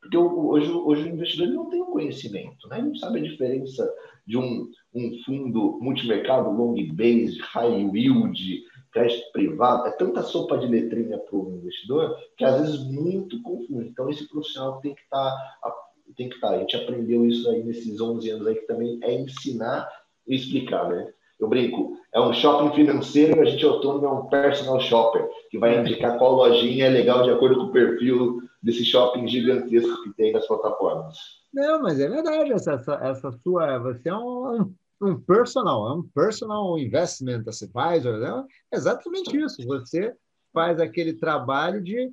[0.00, 2.68] Porque hoje, hoje o investidor não tem o conhecimento.
[2.68, 2.78] Né?
[2.78, 3.88] Ele não sabe a diferença
[4.26, 10.66] de um, um fundo multimercado, long base, high yield, crédito privado, é tanta sopa de
[10.66, 13.88] letrinha para o investidor que às vezes muito confunde.
[13.88, 15.72] Então esse profissional tem que estar tá,
[16.14, 16.48] tem que estar.
[16.48, 16.56] Tá.
[16.56, 19.88] A gente aprendeu isso aí nesses 11 anos aí que também é ensinar
[20.26, 21.12] e explicar, né?
[21.38, 25.58] Eu brinco, é um shopping financeiro e a gente autônomo é um personal shopper que
[25.58, 30.14] vai indicar qual lojinha é legal de acordo com o perfil desse shopping gigantesco que
[30.14, 31.18] tem nas plataformas.
[31.52, 36.02] Não, mas é verdade essa, essa, essa sua, você é um, um personal, é um
[36.02, 38.44] personal investment advisor, né?
[38.72, 39.66] É exatamente isso.
[39.66, 40.14] Você
[40.52, 42.08] faz aquele trabalho de,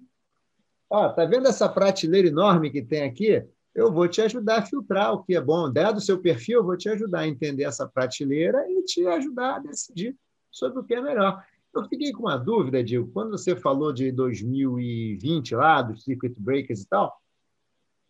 [0.90, 3.46] ó, tá vendo essa prateleira enorme que tem aqui?
[3.74, 5.72] Eu vou te ajudar a filtrar o que é bom.
[5.72, 9.56] Dado o seu perfil, eu vou te ajudar a entender essa prateleira e te ajudar
[9.56, 10.16] a decidir
[10.52, 11.44] sobre o que é melhor.
[11.74, 16.82] Eu fiquei com uma dúvida, Diego, quando você falou de 2020 lá, dos circuit breakers
[16.82, 17.16] e tal,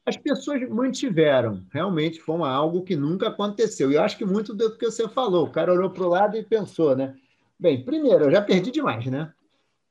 [0.05, 1.63] as pessoas mantiveram.
[1.71, 3.91] Realmente foi algo que nunca aconteceu.
[3.91, 5.45] E eu acho que muito do que você falou.
[5.45, 7.15] O cara olhou para o lado e pensou, né?
[7.59, 9.33] Bem, primeiro, eu já perdi demais, né?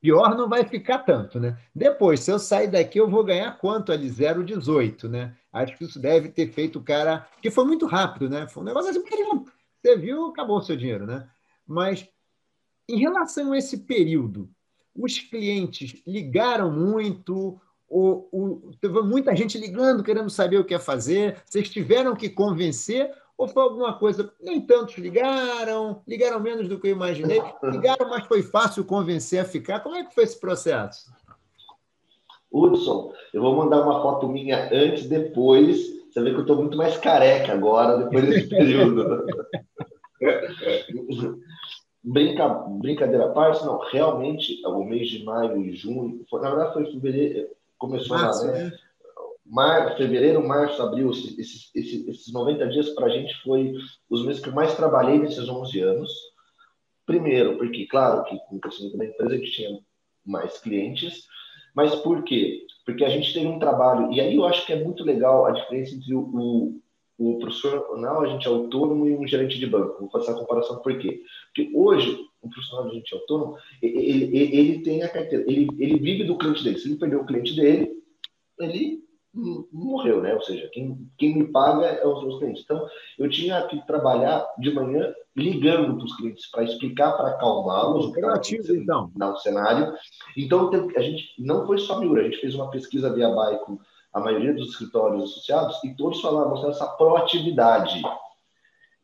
[0.00, 1.58] Pior não vai ficar tanto, né?
[1.74, 4.08] Depois, se eu sair daqui, eu vou ganhar quanto ali?
[4.08, 5.34] 0,18, né?
[5.52, 7.26] Acho que isso deve ter feito o cara.
[7.42, 8.46] Que foi muito rápido, né?
[8.46, 9.02] Foi um negócio assim.
[9.82, 11.28] Você viu, acabou o seu dinheiro, né?
[11.66, 12.08] Mas,
[12.88, 14.48] em relação a esse período,
[14.94, 20.78] os clientes ligaram muito, o, o, teve muita gente ligando, querendo saber o que é
[20.78, 21.42] fazer.
[21.44, 24.32] Vocês tiveram que convencer ou foi alguma coisa?
[24.40, 27.40] Nem tantos ligaram, ligaram menos do que eu imaginei.
[27.62, 29.78] Ligaram, mas foi fácil convencer a ficar.
[29.78, 31.08] Como é que foi esse processo?
[32.50, 35.96] Hudson, eu vou mandar uma foto minha antes, depois.
[36.10, 39.24] Você vê que eu estou muito mais careca agora, depois desse período.
[42.02, 46.72] Brinca, brincadeira à parte, não, realmente, o mês de maio e junho, foi, na verdade
[46.72, 48.72] foi fevereiro, começou março, lá, né?
[49.50, 53.72] Mar, fevereiro, março, abril, esse, esse, esse, esses 90 dias para a gente foi
[54.10, 56.12] os meses que eu mais trabalhei nesses 11 anos.
[57.06, 59.78] Primeiro, porque, claro, que com o crescimento da empresa a gente tinha
[60.26, 61.26] mais clientes,
[61.74, 62.66] mas por quê?
[62.84, 65.52] Porque a gente tem um trabalho, e aí eu acho que é muito legal a
[65.52, 66.80] diferença entre o, o,
[67.18, 70.00] o profissional, a gente é autônomo e um gerente de banco.
[70.00, 71.22] Vou fazer essa comparação por quê?
[71.46, 75.68] Porque hoje, um profissional, a gente é autônomo, ele, ele, ele tem a carteira, ele,
[75.78, 76.78] ele vive do cliente dele.
[76.78, 77.90] Se ele perder o cliente dele,
[78.60, 79.07] ele
[79.72, 80.34] morreu, né?
[80.34, 82.62] Ou seja, quem, quem me paga é os meus clientes.
[82.64, 82.86] Então,
[83.18, 88.12] eu tinha que trabalhar de manhã ligando para os clientes para explicar, para acalmá-los o
[88.12, 89.12] que estava então.
[89.14, 89.94] no cenário.
[90.36, 93.78] Então, a gente não foi só Miura, a gente fez uma pesquisa via BAI com
[94.12, 98.02] a maioria dos escritórios associados e todos falaram mostrando essa proatividade.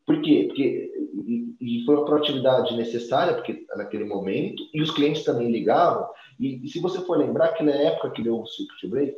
[0.06, 0.44] Por quê?
[0.48, 0.92] Porque
[1.26, 6.06] e, e foi uma proatividade necessária, porque naquele momento, e os clientes também ligavam,
[6.38, 9.14] e, e se você for lembrar, aquela época que deu o circuit break,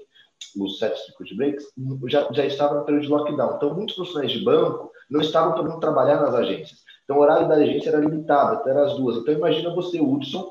[0.59, 1.65] os sete circuit breaks,
[2.09, 3.57] já, já estava no período de lockdown.
[3.57, 6.81] Então, muitos profissionais de banco não estavam podendo trabalhar nas agências.
[7.05, 9.17] Então, o horário da agência era limitado, até as duas.
[9.17, 10.51] Então, imagina você, Hudson,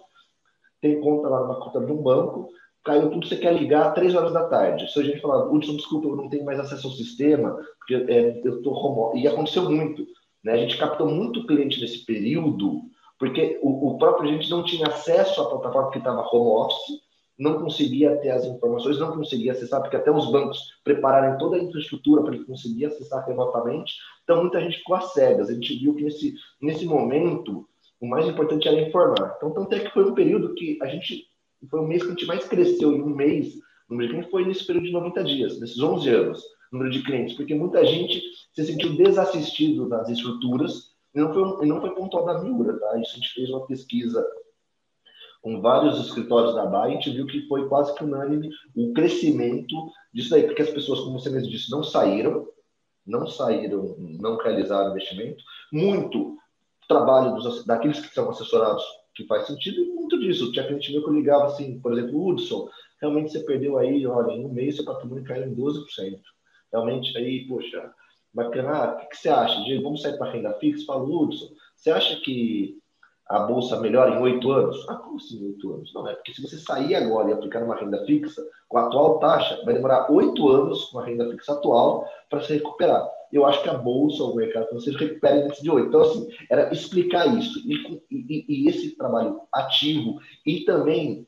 [0.81, 2.49] tem conta lá numa conta de um banco,
[2.83, 4.91] caiu tudo, você quer ligar às três horas da tarde.
[4.91, 8.41] Se a gente falar, Hudson, desculpa, eu não tenho mais acesso ao sistema, porque é,
[8.43, 10.05] eu estou home E aconteceu muito.
[10.43, 10.53] Né?
[10.53, 12.81] A gente captou muito cliente nesse período,
[13.17, 17.04] porque o, o próprio gente não tinha acesso à plataforma que estava home office,
[17.37, 21.59] não conseguia ter as informações, não conseguia acessar, porque até os bancos prepararam toda a
[21.59, 23.93] infraestrutura para ele conseguir acessar remotamente.
[24.23, 25.49] Então, muita gente ficou às cegas.
[25.49, 27.67] A gente viu que nesse, nesse momento,
[27.99, 29.35] o mais importante era informar.
[29.37, 31.25] Então, tanto é que foi um período que a gente,
[31.69, 33.55] foi o mês que a gente mais cresceu em um mês,
[33.89, 37.03] o número de clientes foi nesse período de 90 dias, nesses 11 anos, número de
[37.03, 38.21] clientes, porque muita gente
[38.53, 42.99] se sentiu desassistido nas estruturas, e não foi, não foi pontuado na Miura, tá?
[42.99, 44.25] Isso a gente fez uma pesquisa
[45.45, 49.75] com vários escritórios da Bahia, a gente viu que foi quase que unânime o crescimento
[50.11, 52.47] disso aí, porque as pessoas, como você mesmo disse, não saíram,
[53.05, 55.43] não saíram, não realizaram investimento.
[55.71, 56.35] Muito
[56.87, 60.51] trabalho dos, daqueles que são assessorados que faz sentido, e muito disso.
[60.51, 62.67] Tinha cliente meu que eu ligava assim, por exemplo, Hudson,
[62.99, 65.85] realmente você perdeu aí, olha, em um mês seu patrimônio caiu em 12%.
[66.73, 67.93] Realmente aí, poxa,
[68.33, 69.63] bacana, ah, o que, que, você acha?
[69.83, 70.87] Vamos sair para renda fixa?
[70.87, 72.79] Fala, Hudson, você acha que
[73.27, 74.85] a bolsa melhora em oito anos?
[74.87, 75.91] Ah, como assim oito anos?
[75.93, 79.19] Não, é porque se você sair agora e aplicar uma renda fixa, com a atual
[79.19, 83.07] taxa, vai demorar oito anos com a renda fixa atual para se recuperar.
[83.31, 85.87] Eu acho que a bolsa, o mercado financeiro, recupera antes de oito.
[85.87, 87.59] Então, assim, era explicar isso.
[87.67, 91.27] E, e, e, esse trabalho ativo e também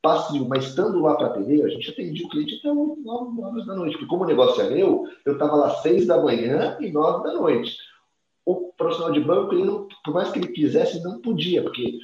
[0.00, 3.66] passivo, mas estando lá para atender, a gente atendia o cliente até 8, 9 horas
[3.66, 3.92] da noite.
[3.92, 7.34] Porque como o negócio é meu, eu estava lá seis da manhã e nove da
[7.34, 7.76] noite
[8.76, 11.98] profissional de banco, ele não, por mais que ele quisesse, não podia, porque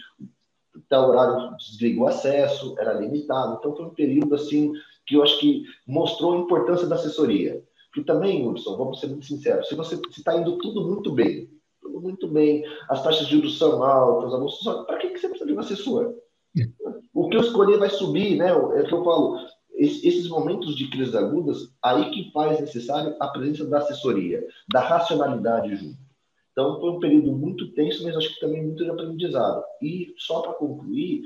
[0.90, 3.56] o horário desligou o acesso, era limitado.
[3.58, 4.72] Então foi um período assim
[5.06, 7.62] que eu acho que mostrou a importância da assessoria.
[7.92, 11.50] Que também, Hudson, vamos ser muito sinceros, se você está indo tudo muito bem,
[11.82, 14.32] tudo muito bem, as taxas de juros são altas,
[14.86, 16.14] para que, que você precisa de um assessor?
[17.12, 18.48] O que eu escolher vai subir, né?
[18.50, 19.38] É o que eu falo.
[19.74, 25.74] Esses momentos de crises agudas, aí que faz necessário a presença da assessoria, da racionalidade
[25.74, 26.09] junto.
[26.60, 29.64] Então, foi um período muito tenso, mas acho que também muito de aprendizado.
[29.80, 31.22] E, só para concluir,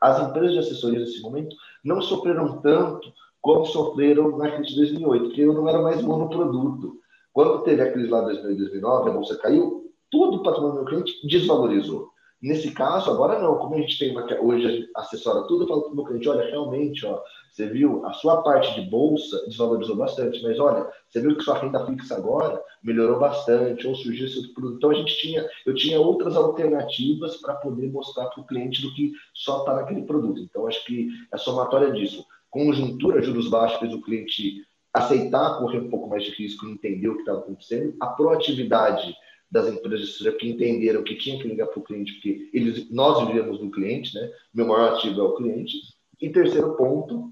[0.00, 5.24] as empresas de assessoria nesse momento não sofreram tanto como sofreram na crise de 2008,
[5.24, 7.00] porque eu não era mais monoproduto.
[7.32, 11.26] Quando teve a crise lá de 2009, a bolsa caiu, todo o patrimônio do cliente
[11.26, 12.11] desvalorizou.
[12.42, 13.56] Nesse caso, agora não.
[13.56, 16.50] Como a gente tem uma, hoje assessora tudo, eu falo para o meu cliente, olha,
[16.50, 21.36] realmente, ó, você viu, a sua parte de bolsa desvalorizou bastante, mas olha, você viu
[21.36, 24.76] que sua renda fixa agora melhorou bastante, ou surgiu esse outro produto.
[24.76, 28.92] Então a gente tinha, eu tinha outras alternativas para poder mostrar para o cliente do
[28.92, 30.40] que só está naquele produto.
[30.40, 32.26] Então acho que é somatória disso.
[32.50, 37.14] Conjuntura, juros baixos, fez o cliente aceitar correr um pouco mais de risco entender o
[37.14, 37.94] que estava acontecendo.
[38.00, 39.14] A proatividade
[39.52, 42.90] das empresas de assessoria que entenderam que tinha que ligar para o cliente, porque eles,
[42.90, 44.32] nós vivemos do cliente, né?
[44.52, 45.76] Meu maior ativo é o cliente.
[46.18, 47.30] E terceiro ponto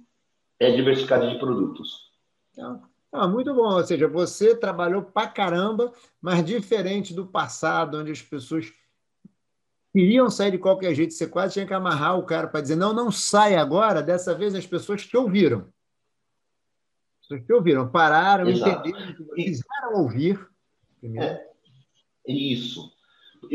[0.59, 2.11] é diversidade de produtos.
[2.59, 2.79] Ah,
[3.11, 3.73] ah, muito bom.
[3.73, 8.71] Ou seja, você trabalhou para caramba, mas diferente do passado, onde as pessoas
[9.91, 12.93] queriam sair de qualquer jeito, você quase tinha que amarrar o cara para dizer: não,
[12.93, 14.03] não sai agora.
[14.03, 15.61] Dessa vez as pessoas te ouviram.
[17.23, 18.87] As pessoas te ouviram, pararam, Exato.
[18.87, 20.47] entenderam, quiseram ouvir.
[21.01, 21.27] Primeiro.
[21.27, 21.50] É.
[22.31, 22.93] Isso.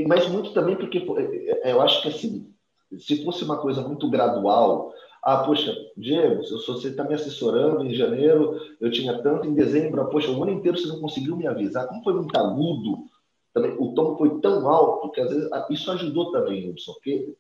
[0.07, 2.53] Mas muito também porque é, é, eu acho que assim,
[2.97, 4.91] se fosse uma coisa muito gradual,
[5.23, 10.01] ah, poxa, Diego, se você está me assessorando em janeiro, eu tinha tanto em dezembro,
[10.01, 11.88] ah, poxa, o ano inteiro você não conseguiu me avisar.
[11.88, 13.05] Como foi muito agudo,
[13.53, 17.35] também, o tom foi tão alto que às vezes ah, isso ajudou também, Hudson, porque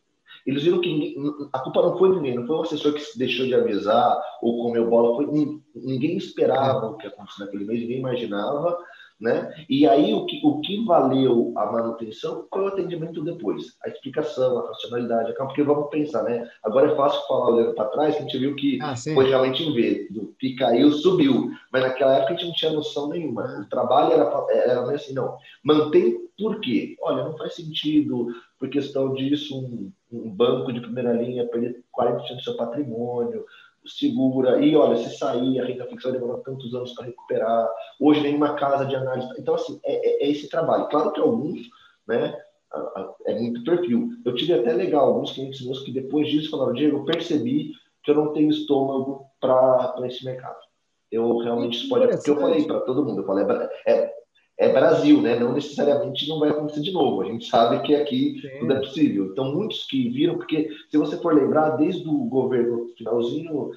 [0.45, 1.15] eles viram que ninguém,
[1.51, 4.89] a culpa não foi ninguém, não foi o assessor que deixou de avisar ou comeu
[4.89, 5.27] bola, foi
[5.75, 8.77] ninguém esperava o que aconteceu naquele mês, ninguém imaginava
[9.19, 9.53] Né?
[9.69, 14.59] E aí, o que, o que valeu a manutenção foi o atendimento depois, a explicação,
[14.59, 16.45] a racionalidade, porque vamos pensar, né?
[16.61, 19.63] Agora é fácil falar olhando para trás, que a gente viu que ah, foi realmente
[19.63, 23.61] em vez do que caiu, subiu, mas naquela época a gente não tinha noção nenhuma.
[23.61, 26.97] O trabalho era, era assim, não, mantém por quê?
[27.01, 28.27] Olha, não faz sentido,
[28.59, 33.45] por questão disso, um, um banco de primeira linha perder 40% do seu patrimônio,
[33.85, 37.69] segura, e olha, se sair, a renda fixa vai demorar tantos anos para recuperar,
[37.99, 39.27] hoje nenhuma casa de análise.
[39.37, 40.87] Então, assim, é, é, é esse trabalho.
[40.87, 41.61] Claro que alguns,
[42.07, 42.35] né,
[43.25, 44.09] é muito perfil.
[44.25, 47.71] Eu tive até legal alguns clientes meus que depois disso falaram, Diego, eu percebi
[48.03, 50.57] que eu não tenho estômago para esse mercado.
[51.11, 52.07] Eu realmente isso pode.
[52.07, 53.45] Porque eu falei para todo mundo, eu falei,
[53.87, 54.13] é,
[54.57, 55.37] é, é, Brasil, né?
[55.37, 57.21] Não necessariamente não vai acontecer de novo.
[57.21, 58.59] A gente sabe que aqui Sim.
[58.59, 59.25] tudo é possível.
[59.31, 63.71] Então, muitos que viram, porque se você for lembrar, desde o governo finalzinho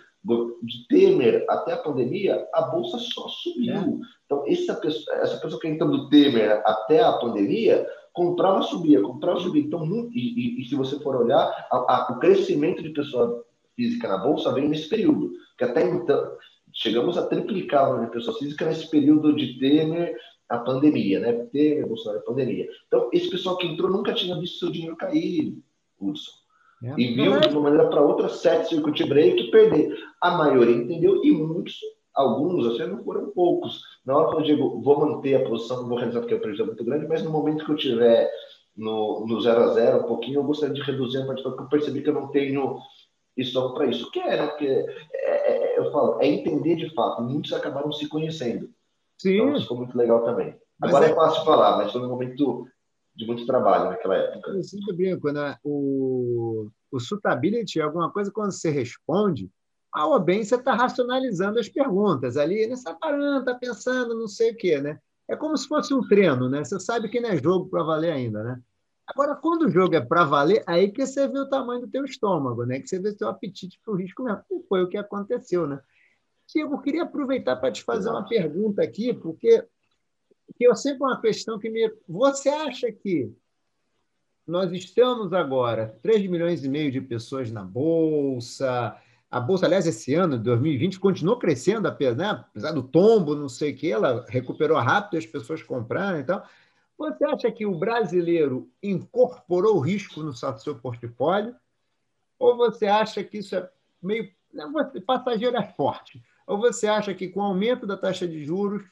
[0.62, 3.74] de Temer até a pandemia, a bolsa só subiu.
[3.74, 3.98] É.
[4.26, 9.40] Então, essa pessoa, essa pessoa que entrou do Temer até a pandemia, comprava, subia, comprava,
[9.40, 9.62] subia.
[9.62, 13.44] Então, e, e, e se você for olhar, a, a, o crescimento de pessoa
[13.76, 16.36] física na bolsa vem nesse período, que até então
[16.72, 20.14] chegamos a triplicar o número de pessoa física nesse período de Temer
[20.48, 21.48] a pandemia, né?
[21.86, 22.68] Bolsonaro, a pandemia.
[22.86, 25.58] Então, esse pessoal que entrou nunca tinha visto seu dinheiro cair,
[26.00, 26.32] Hudson.
[26.82, 26.94] É.
[26.96, 29.96] E viu de uma maneira para outra sete circuit break perder.
[30.20, 31.80] A maioria entendeu e muitos,
[32.14, 33.82] alguns, assim, não foram poucos.
[34.06, 36.62] Na hora que eu digo, vou manter a posição, não vou realizar porque o prejuízo
[36.62, 38.30] é muito grande, mas no momento que eu tiver
[38.76, 41.80] no, no zero a zero um pouquinho, eu gostaria de reduzir a participação, porque eu
[41.80, 42.78] percebi que eu não tenho
[43.36, 44.10] estômago para isso.
[44.12, 44.46] Que é, né?
[44.46, 47.22] Porque é, é, é, eu falo, é entender de fato.
[47.22, 48.70] Muitos acabaram se conhecendo.
[49.18, 49.40] Sim.
[49.40, 50.56] Então, ficou muito legal também.
[50.78, 51.10] Mas Agora é...
[51.10, 52.66] é fácil falar, mas foi um momento
[53.16, 54.50] de muito trabalho naquela época.
[54.50, 55.56] Eu sempre brinco, né?
[55.64, 59.50] O, o suitability é alguma coisa quando você responde,
[59.92, 62.76] mal ou bem você está racionalizando as perguntas ali, né?
[62.76, 65.00] Você está parando, está pensando, não sei o quê, né?
[65.28, 66.62] É como se fosse um treino, né?
[66.62, 68.60] Você sabe que não é jogo para valer ainda, né?
[69.06, 72.04] Agora, quando o jogo é para valer, aí que você vê o tamanho do teu
[72.04, 72.78] estômago, né?
[72.78, 74.42] Que você vê o seu apetite para o risco mesmo.
[74.50, 75.80] E foi o que aconteceu, né?
[76.48, 79.64] Tiago, eu queria aproveitar para te fazer uma pergunta aqui, porque
[80.56, 81.92] que eu sempre uma questão que me.
[82.08, 83.32] Você acha que
[84.46, 88.96] nós estamos agora 3 milhões e meio de pessoas na Bolsa?
[89.30, 91.82] A Bolsa, aliás, esse ano, 2020, continuou crescendo,
[92.16, 92.30] né?
[92.30, 96.42] apesar do tombo, não sei o que, ela recuperou rápido, as pessoas compraram e tal.
[96.96, 101.54] Você acha que o brasileiro incorporou o risco no seu portfólio?
[102.38, 103.70] Ou você acha que isso é
[104.02, 104.32] meio.
[105.06, 106.22] Passageiro é forte.
[106.48, 108.82] Ou você acha que com o aumento da taxa de juros,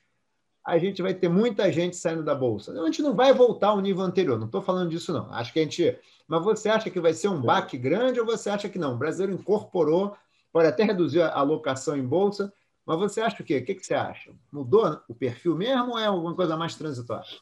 [0.62, 2.78] a gente vai ter muita gente saindo da bolsa?
[2.78, 5.32] A gente não vai voltar ao nível anterior, não estou falando disso, não.
[5.32, 5.98] Acho que a gente.
[6.28, 8.92] Mas você acha que vai ser um baque grande ou você acha que não?
[8.94, 10.14] O brasileiro incorporou,
[10.52, 12.52] pode até reduzir a alocação em bolsa,
[12.84, 13.56] mas você acha o quê?
[13.56, 14.32] O que, você acha?
[14.52, 17.40] Mudou o perfil mesmo ou é alguma coisa mais transitória?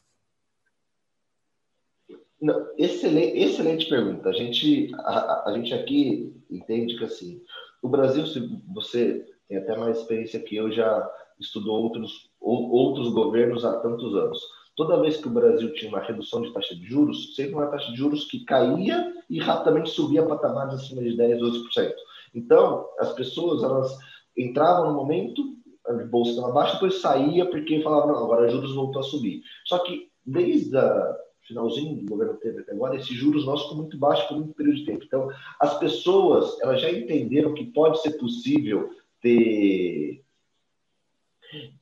[2.41, 4.29] Não, excelente, excelente pergunta.
[4.29, 7.41] A gente, a, a, gente aqui entende que assim,
[7.81, 13.65] o Brasil, se você tem até mais experiência que eu, já estudou outros, outros governos
[13.65, 14.39] há tantos anos.
[14.75, 17.91] Toda vez que o Brasil tinha uma redução de taxa de juros, sempre uma taxa
[17.91, 21.93] de juros que caía e rapidamente subia patamares acima de 10, 12%.
[22.33, 23.97] Então, as pessoas elas
[24.37, 25.41] entravam no momento,
[25.87, 29.43] a bolsa estava baixa, depois saía porque falavam, não, agora os juros voltou a subir.
[29.65, 31.15] Só que desde a
[31.47, 34.77] finalzinho do governo Temer até agora, esses juros nossos ficam muito baixos por um período
[34.77, 35.05] de tempo.
[35.05, 35.29] Então,
[35.59, 38.89] as pessoas elas já entenderam que pode ser possível
[39.25, 40.23] ter,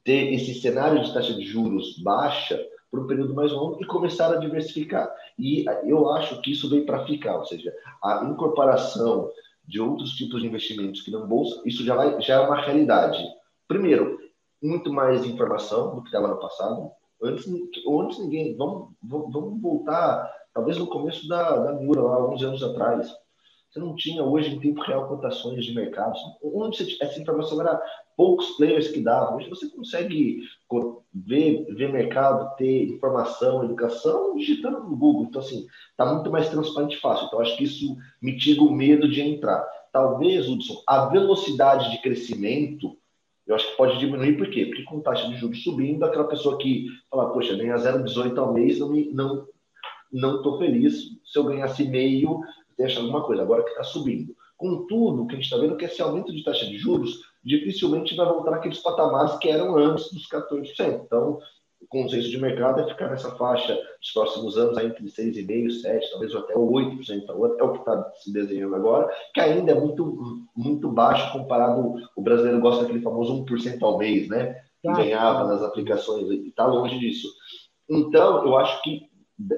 [0.02, 2.58] ter esse cenário de taxa de juros baixa
[2.90, 5.14] por um período mais longo e começar a diversificar.
[5.38, 9.30] E eu acho que isso veio para ficar, ou seja, a incorporação
[9.68, 13.22] de outros tipos de investimentos que não bolsa, isso já, vai, já é uma realidade.
[13.68, 14.20] Primeiro,
[14.62, 16.92] muito mais informação do que estava no passado.
[17.22, 18.56] Antes, antes ninguém.
[18.56, 23.12] Vamos, vamos voltar, talvez no começo da, da Mura, lá, 11 anos atrás.
[23.74, 26.20] Você não tinha hoje em tempo real cotações de mercados.
[26.44, 27.82] Onde você, essa informação era
[28.16, 29.38] poucos players que davam.
[29.38, 30.44] Hoje você consegue
[31.12, 35.24] ver, ver mercado, ter informação, educação, digitando no Google.
[35.24, 37.26] Então, assim, está muito mais transparente e fácil.
[37.26, 39.68] Então, acho que isso mitiga o medo de entrar.
[39.92, 42.96] Talvez, Hudson, a velocidade de crescimento,
[43.48, 44.38] eu acho que pode diminuir.
[44.38, 44.68] Por quê?
[44.68, 48.78] Porque com taxa de juros subindo, aquela pessoa que fala, poxa, ganha 0,18 ao mês,
[48.78, 49.48] não estou
[50.12, 50.94] não, não feliz.
[51.26, 52.40] Se eu ganhasse meio,
[52.78, 54.36] deixa alguma coisa, agora que está subindo.
[54.58, 57.22] Contudo, o que a gente está vendo é que esse aumento de taxa de juros
[57.44, 61.04] dificilmente vai voltar aqueles patamares que eram antes dos 14%.
[61.06, 61.40] Então,
[61.82, 66.36] o consenso de mercado é ficar nessa faixa nos próximos anos, entre 6,5%, 7%, talvez
[66.36, 70.46] até 8% ao ano, é o que está se desenhando agora, que ainda é muito,
[70.56, 74.62] muito baixo comparado, o brasileiro gosta daquele famoso 1% ao mês, né?
[74.82, 77.28] que ganhava nas aplicações, e está longe disso.
[77.90, 79.10] Então, eu acho que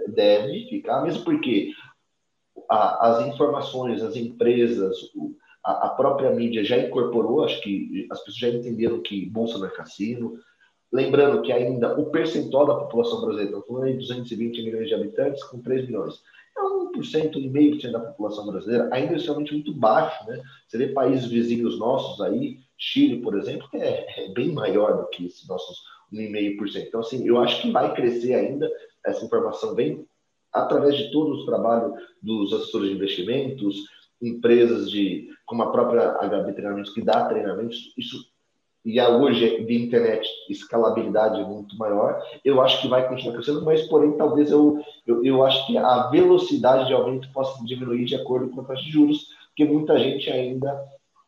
[0.07, 1.72] deve ficar, mesmo porque
[2.69, 4.97] a, as informações, as empresas,
[5.63, 9.67] a, a, própria mídia já incorporou, acho que as pessoas já entenderam que bolsa não
[9.67, 10.37] é cassino.
[10.91, 15.43] Lembrando que ainda o percentual da população brasileira, estamos falando de 220 milhões de habitantes
[15.43, 16.21] com 3 milhões,
[16.57, 20.25] é 1%, 1,5% da população brasileira, ainda é extremamente muito baixo.
[20.27, 20.41] Né?
[20.67, 25.07] Você vê países vizinhos nossos aí, Chile, por exemplo, que é, é bem maior do
[25.09, 25.79] que esses nossos
[26.13, 26.85] 1,5%.
[26.87, 28.71] Então, assim, eu acho que vai crescer ainda,
[29.05, 30.05] essa informação vem
[30.55, 33.75] através de todo o trabalho dos assessores de investimentos,
[34.21, 38.17] empresas de, como a própria HB Treinamentos, que dá treinamentos, isso
[38.85, 44.15] e hoje de internet escalabilidade muito maior, eu acho que vai continuar crescendo, mas porém
[44.15, 48.61] talvez eu, eu, eu acho que a velocidade de aumento possa diminuir de acordo com
[48.61, 50.79] a taxa de juros, porque muita gente ainda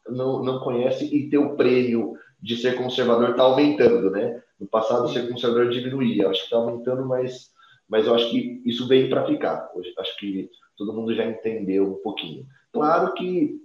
[0.07, 4.39] não, não conhece e ter o prêmio de ser conservador está aumentando, né?
[4.59, 7.51] No passado ser conservador diminuía, acho que está aumentando, mas,
[7.88, 9.70] mas eu acho que isso veio para ficar.
[10.00, 12.46] Acho que todo mundo já entendeu um pouquinho.
[12.72, 13.60] Claro que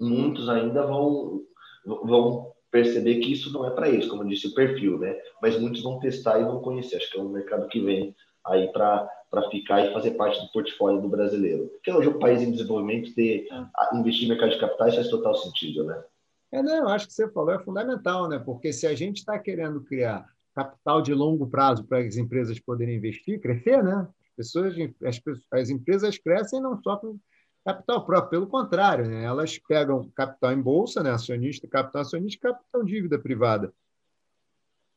[0.00, 1.42] muitos ainda vão
[1.84, 5.14] vão perceber que isso não é para eles, como eu disse, o perfil, né?
[5.42, 6.96] Mas muitos vão testar e vão conhecer.
[6.96, 8.16] Acho que é um mercado que vem
[8.46, 9.10] aí para
[9.50, 11.68] ficar e fazer parte do portfólio do brasileiro.
[11.68, 13.46] Porque hoje o país em desenvolvimento ter
[13.92, 16.02] investir em mercado de capitais faz total sentido, né?
[16.50, 18.38] É, não, acho que você falou é fundamental, né?
[18.38, 22.96] Porque se a gente está querendo criar capital de longo prazo para as empresas poderem
[22.96, 24.06] investir, crescer, né?
[24.30, 24.74] As pessoas,
[25.04, 25.20] as,
[25.52, 27.18] as empresas crescem não só com
[27.64, 29.22] capital próprio, pelo contrário, né?
[29.22, 31.10] elas pegam capital em bolsa, né?
[31.10, 33.72] acionista, capital acionista capital dívida privada.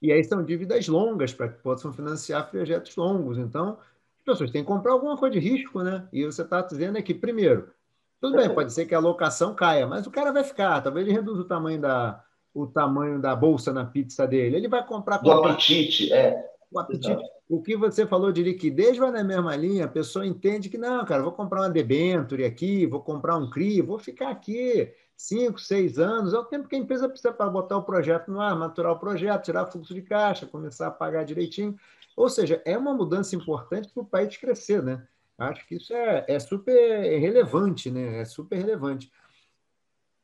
[0.02, 3.38] E aí são dívidas longas para que possam financiar projetos longos.
[3.38, 3.78] Então,
[4.18, 6.08] as pessoas têm que comprar alguma coisa de risco, né?
[6.12, 7.72] E você está dizendo aqui, primeiro,
[8.20, 11.16] tudo bem, pode ser que a alocação caia, mas o cara vai ficar, talvez ele
[11.16, 12.24] reduza o tamanho da,
[12.56, 14.56] o tamanho da bolsa na pizza dele.
[14.56, 15.18] Ele vai comprar.
[15.18, 16.50] Do apetite, é.
[16.72, 20.68] O apetite o que você falou de liquidez vai na mesma linha, a pessoa entende
[20.68, 24.92] que, não, cara, vou comprar uma debenture aqui, vou comprar um CRI, vou ficar aqui
[25.16, 28.42] cinco, seis anos, é o tempo que a empresa precisa para botar o projeto no
[28.42, 31.78] ar, maturar o projeto, tirar fluxo de caixa, começar a pagar direitinho.
[32.18, 35.06] Ou seja, é uma mudança importante para o país crescer, né?
[35.38, 38.22] Acho que isso é, é super relevante, né?
[38.22, 39.12] É super relevante.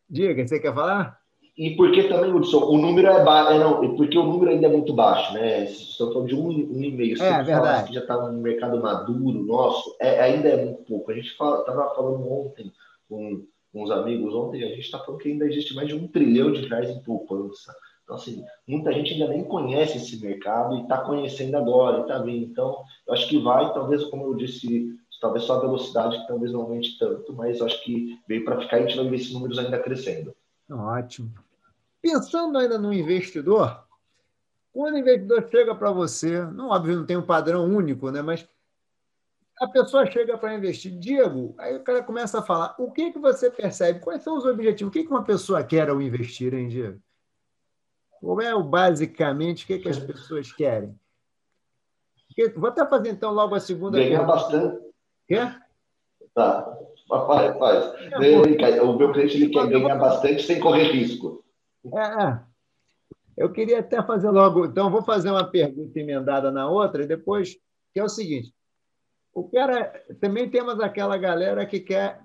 [0.10, 1.21] Diga, você quer falar?
[1.58, 4.70] E porque também, Hudson, o número é baixo, é, não, porque o número ainda é
[4.70, 5.66] muito baixo, né?
[5.66, 7.22] Estamos falando de um, um e meio.
[7.22, 7.90] É, verdade.
[7.90, 11.12] Que já está no mercado maduro nosso, é, ainda é muito pouco.
[11.12, 12.72] A gente estava falando ontem
[13.10, 16.08] com, com uns amigos, ontem a gente está falando que ainda existe mais de um
[16.08, 17.76] trilhão de reais em poupança.
[18.04, 22.18] Então, assim, muita gente ainda nem conhece esse mercado e está conhecendo agora, e está
[22.20, 22.46] vindo.
[22.46, 22.78] Então,
[23.08, 24.90] eu acho que vai, talvez, como eu disse,
[25.22, 28.80] talvez só a velocidade, que talvez não aumente tanto, mas acho que veio para ficar
[28.80, 30.34] e a gente vai ver esses números ainda crescendo.
[30.72, 31.34] Ótimo.
[32.02, 33.86] Pensando ainda no investidor,
[34.74, 38.22] quando o investidor chega para você, não óbvio não tem um padrão único, né?
[38.22, 38.48] Mas
[39.60, 43.20] a pessoa chega para investir, Diego, aí o cara começa a falar, o que que
[43.20, 44.00] você percebe?
[44.00, 44.90] Quais são os objetivos?
[44.90, 47.00] O que que uma pessoa quer ao investir, hein, Diego?
[48.20, 51.00] Como é o basicamente o que que as pessoas querem?
[52.56, 54.82] Vou até fazer então logo a segunda Ganhar bastante.
[55.28, 55.60] Quer?
[56.34, 56.78] Tá.
[57.20, 57.94] Faz, faz.
[58.82, 61.44] O meu cliente ele quer ganhar bastante sem correr risco.
[61.94, 62.40] É,
[63.36, 64.66] eu queria até fazer logo.
[64.66, 67.58] Então, vou fazer uma pergunta emendada na outra, e depois,
[67.94, 68.54] que é o seguinte:
[69.34, 69.92] o cara.
[70.22, 72.22] Também temos aquela galera que quer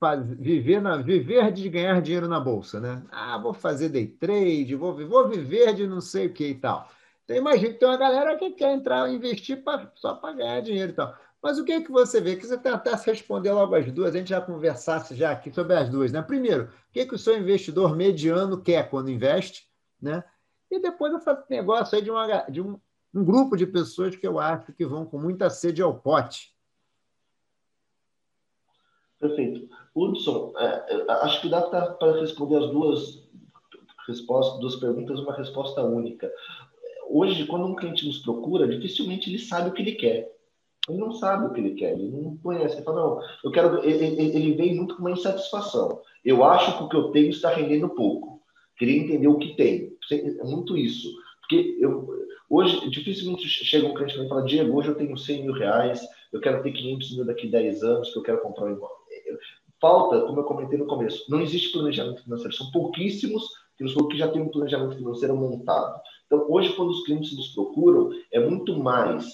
[0.00, 3.02] fazer, viver, na, viver de ganhar dinheiro na bolsa, né?
[3.10, 6.88] Ah, vou fazer day trade, vou, vou viver de não sei o que e tal.
[7.24, 10.92] Então, imagina que tem uma galera que quer entrar, investir pra, só para ganhar dinheiro
[10.92, 11.14] e tal.
[11.42, 12.36] Mas o que, é que você vê?
[12.36, 15.88] Que você tentasse responder logo as duas, a gente já conversasse já aqui sobre as
[15.88, 16.12] duas.
[16.12, 16.22] Né?
[16.22, 19.68] Primeiro, o que, é que o seu investidor mediano quer quando investe?
[20.00, 20.22] Né?
[20.70, 22.78] E depois faço negócio aí de, uma, de um,
[23.12, 26.54] um grupo de pessoas que eu acho que vão com muita sede ao pote.
[29.18, 29.68] Perfeito.
[29.94, 33.28] Hudson, é, é acho que dá para responder as duas
[34.06, 36.32] respostas, duas perguntas, uma resposta única.
[37.08, 40.31] Hoje, quando um cliente nos procura, dificilmente ele sabe o que ele quer.
[40.88, 42.76] Ele não sabe o que ele quer, ele não conhece.
[42.76, 43.84] Ele fala, não, eu quero.
[43.84, 46.00] Ele, ele vem muito com uma insatisfação.
[46.24, 48.40] Eu acho que o que eu tenho está rendendo pouco.
[48.76, 49.96] Queria entender o que tem.
[50.10, 51.08] É muito isso.
[51.40, 52.08] Porque eu,
[52.50, 56.00] hoje, dificilmente chega um cliente e fala, Diego, hoje eu tenho 100 mil reais,
[56.32, 58.96] eu quero ter 500 mil daqui a 10 anos, que eu quero comprar um imóvel.
[59.80, 62.54] Falta, como eu comentei no começo, não existe planejamento financeiro.
[62.54, 63.44] São pouquíssimos
[63.76, 66.00] que já têm um planejamento financeiro montado.
[66.26, 69.26] Então, hoje, quando os clientes nos procuram, é muito mais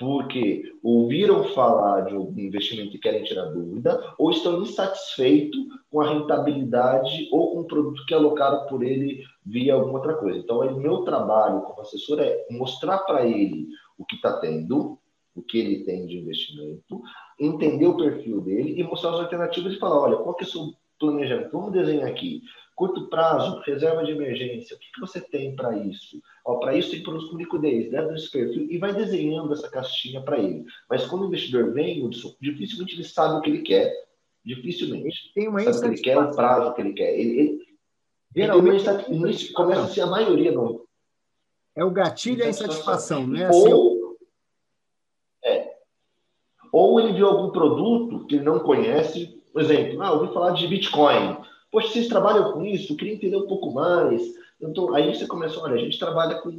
[0.00, 6.08] porque ouviram falar de um investimento e querem tirar dúvida, ou estão insatisfeitos com a
[6.08, 10.38] rentabilidade ou com o produto que alocaram por ele via alguma outra coisa.
[10.38, 14.98] Então, o meu trabalho como assessor é mostrar para ele o que está tendo,
[15.34, 17.02] o que ele tem de investimento,
[17.38, 20.50] entender o perfil dele e mostrar as alternativas e falar, olha, qual que é o
[20.50, 20.62] seu
[20.98, 21.52] planejamento?
[21.52, 22.40] Vamos desenhar aqui.
[22.80, 26.18] Curto prazo, reserva de emergência, o que, que você tem para isso?
[26.60, 30.38] Para isso tem produtos com liquidez, dentro desse perfil, e vai desenhando essa caixinha para
[30.38, 30.64] ele.
[30.88, 33.92] Mas quando o investidor vem, Hudson, dificilmente ele sabe o que ele quer.
[34.42, 35.30] Dificilmente.
[35.34, 37.18] Tem uma sabe o que ele quer, o prazo que ele quer.
[37.18, 37.66] Ele, ele,
[38.34, 40.50] Geralmente, ele começa a ser a maioria.
[40.50, 40.80] Não.
[41.76, 43.44] É o gatilho e a insatisfação, né?
[43.44, 44.16] Assim, ou,
[45.44, 45.74] é,
[46.72, 50.66] ou ele viu algum produto que ele não conhece, por exemplo, ah, ouvi falar de
[50.66, 51.36] Bitcoin.
[51.70, 52.92] Poxa, vocês trabalham com isso?
[52.92, 54.22] Eu queria entender um pouco mais.
[54.60, 56.50] Então, aí você começa, olha, a gente trabalha com.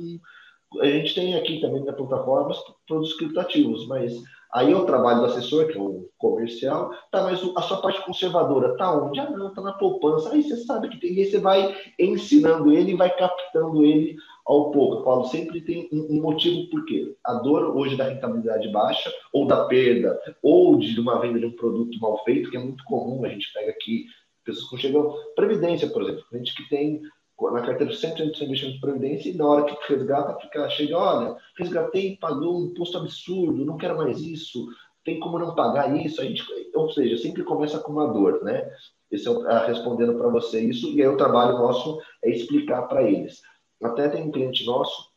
[0.80, 2.56] A gente tem aqui também na plataforma
[2.88, 4.14] produtos criptativos, mas
[4.54, 8.06] aí é o trabalho do assessor, que é o comercial, tá, mas a sua parte
[8.06, 9.20] conservadora tá onde?
[9.20, 10.32] Ah, não, tá na poupança.
[10.32, 14.98] Aí você sabe que tem, aí você vai ensinando ele vai captando ele ao pouco.
[14.98, 17.16] Eu falo, sempre tem um, motivo por quê.
[17.24, 21.56] A dor hoje da rentabilidade baixa, ou da perda, ou de uma venda de um
[21.56, 24.06] produto mal feito, que é muito comum, a gente pega aqui
[24.44, 25.16] pessoas que chegam.
[25.36, 27.02] Previdência, por exemplo, gente que tem
[27.50, 31.36] na carteira 100% de investimento de previdência e na hora que resgata, fica, chega, olha,
[31.58, 34.68] resgatei, pagou um imposto absurdo, não quero mais isso,
[35.04, 36.44] tem como não pagar isso, a gente,
[36.76, 38.70] ou seja, sempre começa com uma dor, né?
[39.10, 43.02] Esse é o, respondendo para você isso, e aí o trabalho nosso é explicar para
[43.04, 43.42] eles.
[43.82, 45.10] Até tem um cliente nosso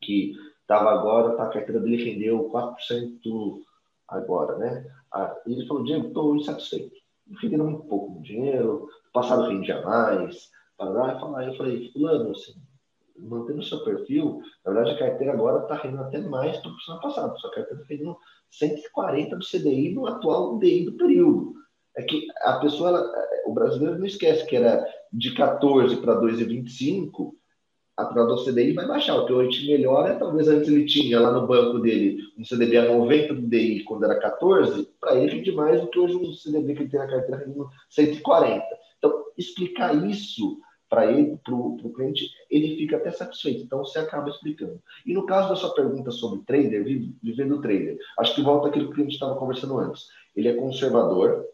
[0.00, 0.32] que
[0.62, 3.60] estava agora, tá, a carteira dele rendeu 4%
[4.08, 4.84] agora, né?
[5.12, 7.01] Ah, ele falou, Diego, estou insatisfeito
[7.40, 11.46] rendendo muito pouco dinheiro, passado rendia mais, para falar.
[11.46, 12.54] Eu falei, fulano, assim,
[13.18, 16.90] mantendo o seu perfil, na verdade a carteira agora está rendendo até mais do que
[16.90, 17.38] o ano passado.
[17.38, 18.16] Sua carteira está rendendo
[18.50, 21.54] 140 do CDI no atual DI do período.
[21.96, 23.12] É que a pessoa, ela,
[23.46, 27.32] o brasileiro não esquece que era de 14 para 2,25,
[28.02, 29.16] a do CDI vai baixar.
[29.16, 32.92] O que hoje melhora, talvez antes ele tinha lá no banco dele um CDB a
[32.92, 36.74] 90 do DI quando era 14, para ele rende mais do que hoje um CDB
[36.74, 38.64] que ele tem na carteira rendendo 140.
[38.98, 43.62] Então, explicar isso para ele, para o cliente, ele fica até satisfeito.
[43.62, 44.78] Então, você acaba explicando.
[45.06, 46.84] E no caso da sua pergunta sobre trader,
[47.22, 50.08] vivendo trader, acho que volta aquilo que a gente estava conversando antes.
[50.36, 51.46] Ele é conservador,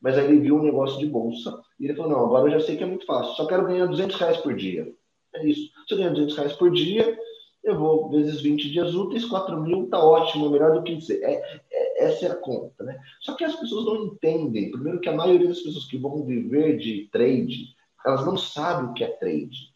[0.00, 2.66] mas aí ele viu um negócio de bolsa e ele falou: não, agora eu já
[2.66, 4.94] sei que é muito fácil, só quero ganhar 200 reais por dia.
[5.34, 5.70] É isso.
[5.86, 7.18] Se eu ganhar 200 reais por dia,
[7.62, 11.22] eu vou vezes 20 dias úteis, 4 mil tá ótimo, melhor do que dizer.
[11.22, 13.00] É, é, essa é a conta, né?
[13.20, 14.70] Só que as pessoas não entendem.
[14.70, 17.74] Primeiro que a maioria das pessoas que vão viver de trade,
[18.04, 19.72] elas não sabem o que é trade.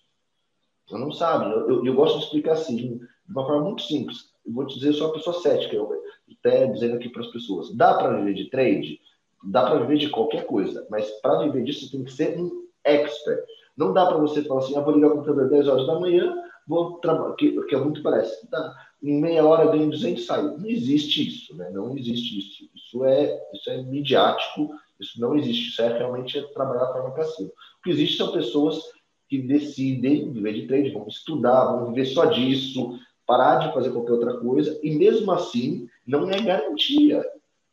[0.90, 1.50] Elas não sabem.
[1.50, 4.30] Eu, eu, eu gosto de explicar assim, de uma forma muito simples.
[4.46, 5.90] Eu vou te dizer, eu sou uma pessoa cética, eu
[6.38, 7.74] até dizendo aqui para as pessoas.
[7.74, 9.00] Dá para viver de trade?
[9.44, 13.44] Dá para viver de qualquer coisa, mas para viver disso tem que ser um expert.
[13.78, 16.34] Não dá para você falar assim, ah, vou ligar o computador 10 horas da manhã,
[16.66, 18.44] vou trabalhar, que, que é muito parece.
[18.50, 20.58] Tá, em meia hora eu ganho 200 saio.
[20.58, 21.70] Não existe isso, né?
[21.70, 22.68] Não existe isso.
[22.74, 24.70] Isso é, isso é midiático,
[25.00, 25.68] isso não existe.
[25.68, 27.48] Isso é realmente trabalhar a forma passiva.
[27.48, 28.82] O que existe são pessoas
[29.28, 34.12] que decidem viver de trade, vão estudar, vão viver só disso, parar de fazer qualquer
[34.12, 37.22] outra coisa, e mesmo assim, não é garantia.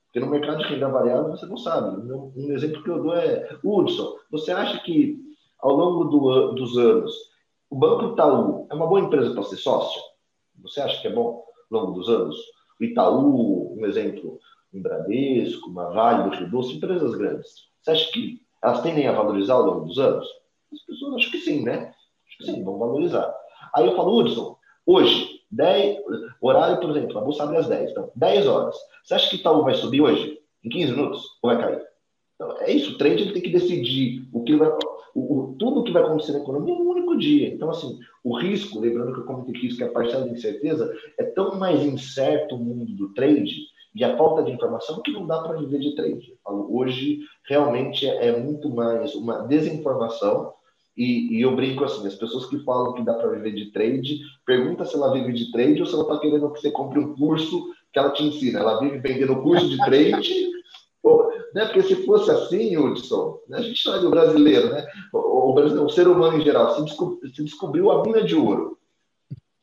[0.06, 2.02] Porque no mercado de renda variável você não sabe.
[2.12, 5.18] Um exemplo que eu dou é, Hudson, você acha que
[5.66, 7.12] ao longo do, dos anos,
[7.72, 10.00] o Banco Itaú é uma boa empresa para ser sócio?
[10.62, 12.36] Você acha que é bom ao longo dos anos?
[12.80, 14.40] O Itaú, um exemplo,
[14.72, 17.50] um Bradesco, uma Vale, do Rio Doce, empresas grandes.
[17.82, 20.28] Você acha que elas tendem a valorizar ao longo dos anos?
[20.72, 21.92] As pessoas acham que sim, né?
[22.28, 23.34] Acho que sim, vão valorizar.
[23.74, 24.56] Aí eu falo, Hudson,
[24.86, 25.98] hoje, 10,
[26.42, 28.78] horário, por exemplo, a bolsa abre às 10, então, 10 horas.
[29.04, 30.40] Você acha que Itaú vai subir hoje?
[30.64, 31.24] Em 15 minutos?
[31.42, 31.85] Ou vai cair?
[32.36, 34.70] Então, é isso, o trade ele tem que decidir o que vai
[35.16, 37.48] o, o, tudo que vai acontecer na economia num único dia.
[37.48, 41.24] Então, assim, o risco, lembrando que eu comentei risco é a parcela de incerteza, é
[41.24, 43.56] tão mais incerto o mundo do trade
[43.96, 46.38] e a falta de informação que não dá para viver de trade.
[46.46, 50.54] Hoje, realmente, é, é muito mais uma desinformação
[50.98, 54.20] e, e, eu brinco assim, as pessoas que falam que dá para viver de trade,
[54.46, 57.16] pergunta se ela vive de trade ou se ela está querendo que você compre um
[57.16, 58.60] curso que ela te ensina.
[58.60, 60.55] Ela vive vendendo curso de trade
[61.54, 61.66] né?
[61.66, 63.58] Porque se fosse assim, Hudson, né?
[63.58, 64.86] a gente é do brasileiro, né?
[65.14, 68.36] O, o, brasileiro, o ser humano em geral, se, descob, se descobriu a mina de
[68.36, 68.78] ouro.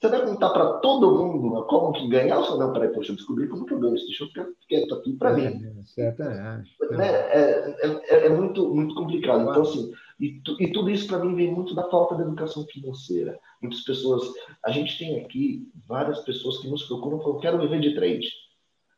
[0.02, 2.36] Você vai contar para todo mundo como que ganhar?
[2.38, 4.94] Ou não, peraí, poxa, eu descobri como que eu ganho isso, deixa eu ficar quieto
[4.96, 5.44] aqui para mim.
[5.44, 6.62] É, certo, é.
[6.90, 7.06] Né?
[7.06, 9.48] É, é, é, é, muito, muito complicado.
[9.48, 12.64] Então, assim, E, tu, e tudo isso, para mim, vem muito da falta de educação
[12.66, 13.38] financeira.
[13.60, 14.24] Muitas pessoas.
[14.64, 18.26] A gente tem aqui várias pessoas que nos procuram e falam: quero viver de trade.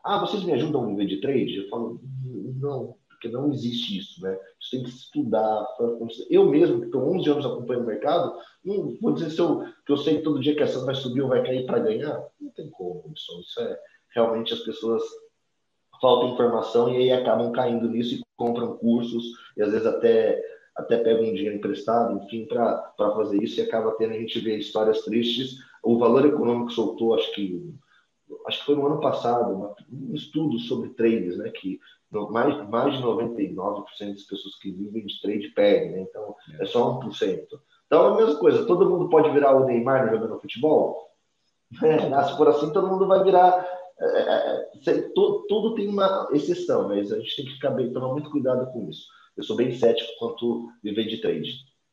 [0.03, 1.57] Ah, vocês me ajudam a viver de trade?
[1.57, 2.01] Eu falo:
[2.35, 4.39] não, porque não existe isso, né?
[4.61, 5.67] Você tem que estudar.
[6.29, 9.93] Eu mesmo, que estou 11 anos acompanhando o mercado, não vou dizer se eu, que
[9.93, 12.27] eu sei todo dia que a ação vai subir ou vai cair para ganhar.
[12.41, 13.61] Não tem como, isso.
[13.61, 13.79] É
[14.15, 15.03] realmente as pessoas
[16.01, 19.25] falta informação e aí acabam caindo nisso e compram cursos
[19.57, 20.43] e às vezes até
[20.77, 24.59] até pegam um dinheiro emprestado, enfim, para fazer isso e acaba tendo a gente ver
[24.59, 25.57] histórias tristes.
[25.85, 27.73] O Valor Econômico soltou, acho que
[28.47, 31.79] acho que foi no ano passado, um estudo sobre trades, né, que
[32.31, 36.01] mais, mais de 99% das pessoas que vivem de trade perdem, né?
[36.03, 36.63] então é.
[36.63, 37.47] é só 1%.
[37.87, 41.11] Então é a mesma coisa, todo mundo pode virar o Neymar jogando futebol?
[41.83, 43.67] É, se for assim, todo mundo vai virar
[43.99, 48.09] é, é tudo, tudo, tem uma exceção, mas a gente tem que ficar bem, tomar
[48.09, 49.07] muito cuidado com isso.
[49.37, 51.53] Eu sou bem cético quanto viver de trade.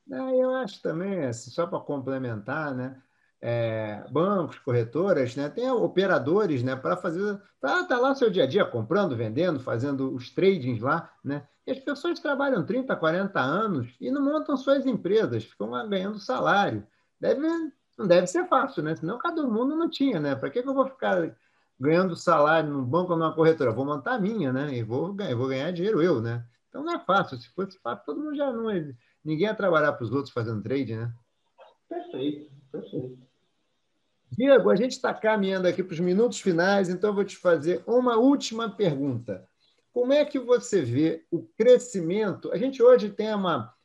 [0.10, 3.02] eu acho também, assim, só para complementar, né?
[3.42, 5.50] É, bancos, corretoras, né?
[5.50, 6.76] Tem operadores, né?
[6.76, 11.12] Para fazer, estar tá lá seu dia a dia comprando, vendendo, fazendo os tradings lá,
[11.24, 11.48] né?
[11.66, 16.20] E as pessoas trabalham 30, 40 anos e não montam suas empresas, ficam lá ganhando
[16.20, 16.86] salário.
[17.20, 17.42] Deve,
[17.98, 18.96] não deve ser fácil, né?
[18.96, 20.36] Senão cada mundo não tinha, né?
[20.36, 21.36] Para que, que eu vou ficar
[21.80, 24.74] ganhando salário num banco ou numa corretora, vou montar a minha, né?
[24.74, 26.46] E vou, vou ganhar dinheiro eu, né?
[26.70, 27.38] Então não é fácil.
[27.38, 28.68] Se fosse fácil, todo mundo já não.
[29.24, 31.12] Ninguém ia trabalhar para os outros fazendo trade, né?
[31.90, 33.31] Perfeito, perfeito.
[34.32, 37.84] Diego, a gente está caminhando aqui para os minutos finais, então eu vou te fazer
[37.86, 39.46] uma última pergunta.
[39.92, 42.50] Como é que você vê o crescimento?
[42.54, 43.76] A gente hoje tem uma.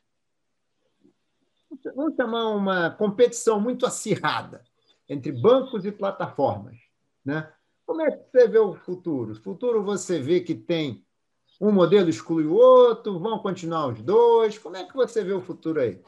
[1.93, 4.63] Vamos chamar uma competição muito acirrada
[5.09, 6.77] entre bancos e plataformas.
[7.25, 7.51] Né?
[7.85, 9.33] Como é que você vê o futuro?
[9.33, 11.05] O futuro você vê que tem
[11.59, 14.57] um modelo exclui o outro, vão continuar os dois?
[14.57, 16.01] Como é que você vê o futuro aí?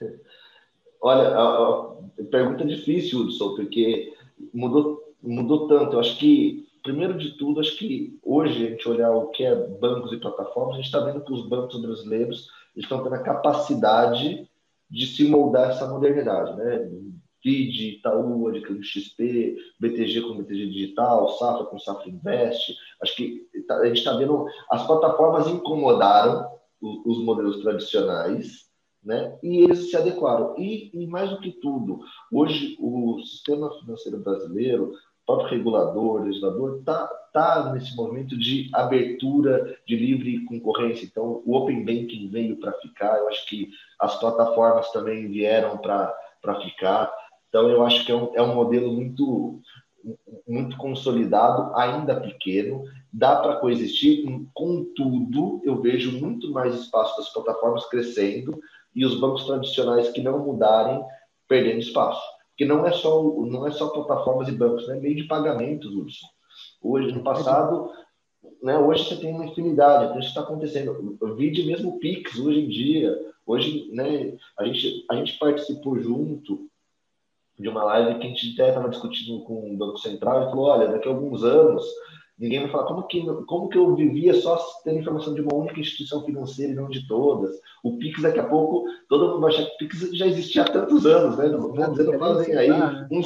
[1.02, 1.80] Olha, a,
[2.20, 4.14] a pergunta difícil, Hudson, porque
[4.54, 5.94] mudou, mudou tanto.
[5.94, 9.54] Eu acho que, primeiro de tudo, acho que hoje a gente olhar o que é
[9.54, 14.48] bancos e plataformas, a gente está vendo que os bancos brasileiros estão tendo a capacidade
[14.88, 16.88] de se moldar essa modernidade, né?
[17.42, 22.76] FID, Itaú, adquirindo XP, BTG com BTG Digital, Safra com Safra Invest.
[23.02, 26.48] Acho que tá, a gente está vendo as plataformas incomodaram
[26.80, 28.70] os, modelos tradicionais,
[29.04, 29.36] né?
[29.42, 30.54] E eles se adequaram.
[30.56, 32.00] E, e, mais do que tudo,
[32.30, 39.76] hoje o sistema financeiro brasileiro, o próprio regulador, legislador, está tá nesse momento de abertura
[39.86, 41.04] de livre concorrência.
[41.04, 43.18] Então, o Open Banking veio para ficar.
[43.18, 46.14] Eu acho que as plataformas também vieram para
[46.62, 47.12] ficar.
[47.48, 49.60] Então, eu acho que é um, é um modelo muito,
[50.46, 54.24] muito consolidado, ainda pequeno, dá para coexistir,
[54.54, 58.58] contudo, eu vejo muito mais espaço das plataformas crescendo
[58.94, 61.02] e os bancos tradicionais que não mudarem
[61.48, 62.22] perdendo espaço.
[62.50, 65.00] Porque não é só, não é só plataformas e bancos, é né?
[65.00, 66.26] meio de pagamentos, Hudson.
[66.80, 67.90] Hoje, no passado,
[68.62, 71.16] né, hoje você tem uma infinidade, isso está acontecendo.
[71.20, 76.68] O vídeo mesmo Pix hoje em dia, hoje né, a, gente, a gente participou junto
[77.58, 80.66] de uma live que a gente até estava discutindo com o Banco Central e falou,
[80.66, 81.84] olha, daqui a alguns anos
[82.42, 85.78] ninguém vai falar como que, como que eu vivia só tendo informação de uma única
[85.78, 87.56] instituição financeira e não de todas.
[87.84, 90.64] O Pix, daqui a pouco, todo mundo vai achar que o Pix já existia há
[90.64, 91.46] tantos anos, né?
[91.46, 93.22] Não, não, não fazem aí um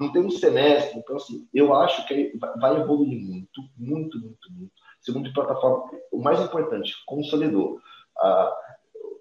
[0.00, 0.98] não tem um semestre.
[0.98, 4.72] Então, assim, eu acho que vai evoluir muito, muito, muito, muito.
[5.00, 7.78] Segundo plataforma, o mais importante, consolidou.
[8.18, 8.52] Ah,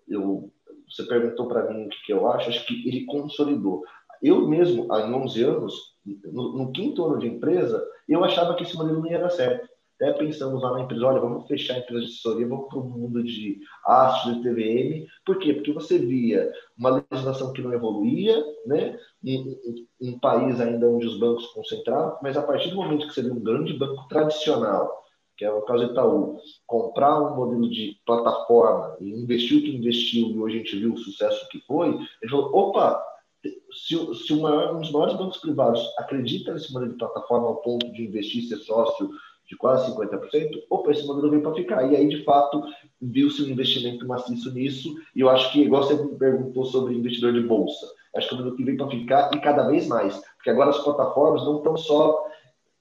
[0.08, 0.52] eu,
[0.90, 3.84] você perguntou para mim o que, que eu acho, acho que ele consolidou.
[4.24, 8.76] Eu mesmo, há 11 anos, no, no, quinto ano de empresa, eu achava que esse
[8.76, 9.70] modelo não ia dar certo.
[9.96, 12.84] Até pensamos lá na empresa, olha, vamos fechar a empresa de assessoria, vamos para o
[12.86, 15.06] mundo de aços, de TVM.
[15.26, 15.54] Por quê?
[15.54, 18.98] Porque você via uma legislação que não evoluía, né?
[19.22, 23.22] Um, um país ainda onde os bancos concentravam, mas a partir do momento que você
[23.22, 25.04] vê um grande banco tradicional,
[25.40, 29.76] que é o caso do Itaú, comprar um modelo de plataforma e investir o que
[29.76, 31.90] investiu, e hoje a gente viu o sucesso que foi,
[32.22, 33.02] ele falou, opa,
[33.44, 38.06] se, se um dos maiores bancos privados acredita nesse modelo de plataforma ao ponto de
[38.06, 39.10] investir ser sócio
[39.48, 41.92] de quase 50%, opa, esse modelo veio para ficar.
[41.92, 42.64] E aí, de fato,
[43.02, 47.34] viu-se um investimento maciço nisso, e eu acho que, igual você me perguntou sobre investidor
[47.34, 50.22] de bolsa, acho que é um modelo que veio para ficar e cada vez mais,
[50.36, 52.28] porque agora as plataformas não estão só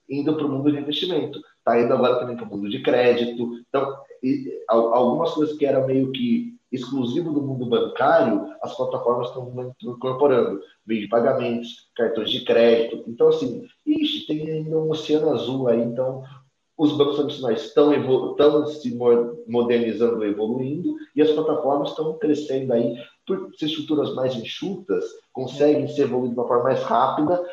[0.07, 3.59] indo para o mundo de investimento, está indo agora também para o mundo de crédito.
[3.67, 9.73] Então, e, algumas coisas que eram meio que exclusivo do mundo bancário, as plataformas estão
[9.81, 13.03] incorporando meio de pagamentos, cartões de crédito.
[13.07, 15.81] Então, assim, ixi, tem ainda um oceano azul aí.
[15.81, 16.23] Então,
[16.77, 17.93] os bancos tradicionais estão,
[18.31, 18.97] estão se
[19.47, 22.95] modernizando, evoluindo, e as plataformas estão crescendo aí
[23.27, 25.03] por ser estruturas mais enxutas,
[25.33, 27.43] conseguem se evoluir de uma forma mais rápida,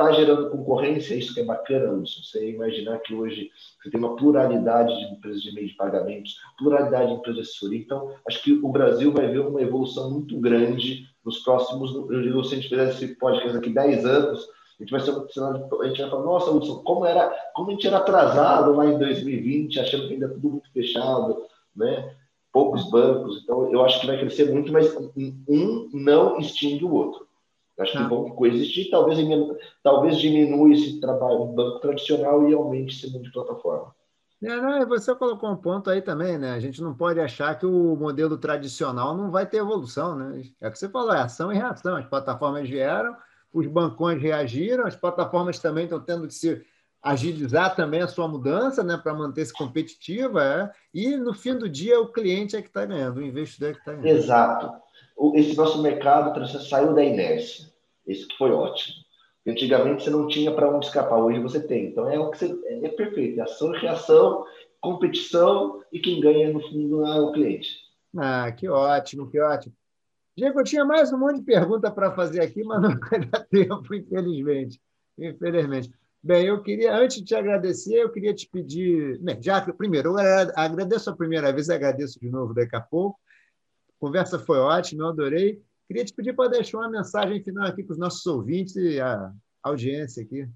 [0.00, 2.22] está gerando concorrência, isso que é bacana, Wilson.
[2.22, 7.08] Você imaginar que hoje você tem uma pluralidade de empresas de meio de pagamentos, pluralidade
[7.08, 7.78] de empresas de assessoria.
[7.78, 12.42] Então, acho que o Brasil vai ver uma evolução muito grande nos próximos, eu digo,
[12.42, 14.48] se a gente fizer esse podcast daqui 10 anos,
[14.78, 17.86] a gente vai ser a gente vai falar, nossa, Wilson, como era, como a gente
[17.86, 21.42] era atrasado lá em 2020, achando que ainda tudo muito fechado,
[21.76, 22.14] né?
[22.50, 23.42] Poucos bancos.
[23.42, 24.92] Então, eu acho que vai crescer muito, mas
[25.46, 27.29] um não extingue o outro.
[27.80, 28.08] Acho que ah.
[28.08, 29.18] vão coexistir, talvez,
[29.82, 33.94] talvez diminua esse trabalho no banco tradicional e aumente esse mundo de plataforma.
[34.42, 36.52] É, não, você colocou um ponto aí também, né?
[36.52, 40.42] A gente não pode achar que o modelo tradicional não vai ter evolução, né?
[40.60, 41.96] É o que você falou, é ação e reação.
[41.96, 43.14] As plataformas vieram,
[43.52, 46.64] os bancões reagiram, as plataformas também estão tendo que se
[47.02, 50.70] agilizar também a sua mudança, né, para manter-se competitiva, é?
[50.92, 53.78] e no fim do dia o cliente é que está ganhando, o investidor é que
[53.78, 54.18] está ganhando.
[54.18, 54.70] Exato.
[55.34, 57.69] Esse nosso mercado saiu da inércia.
[58.10, 58.94] Isso que foi ótimo.
[59.46, 61.86] Antigamente você não tinha para onde escapar, hoje você tem.
[61.86, 64.44] Então é o que você, é, perfeito, é ação e reação,
[64.80, 67.68] competição e quem ganha no fundo é o cliente.
[68.16, 69.74] Ah, que ótimo, que ótimo.
[70.36, 73.44] Diego, eu tinha mais um monte de pergunta para fazer aqui, mas não vai dar
[73.48, 74.80] tempo, infelizmente.
[75.18, 75.90] Infelizmente.
[76.22, 79.18] Bem, eu queria, antes de te agradecer, eu queria te pedir.
[79.20, 83.18] Bem, já, primeiro, eu agradeço a primeira vez, agradeço de novo daqui a pouco.
[83.88, 85.62] A conversa foi ótima, eu adorei.
[85.90, 89.32] Queria te pedir para deixar uma mensagem final aqui para os nossos ouvintes e a
[89.60, 90.48] audiência aqui.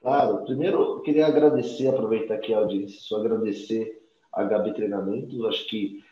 [0.00, 5.44] Claro, primeiro eu queria agradecer, aproveitar aqui a audiência, só agradecer a Gabi Treinamentos.
[5.44, 6.02] Acho que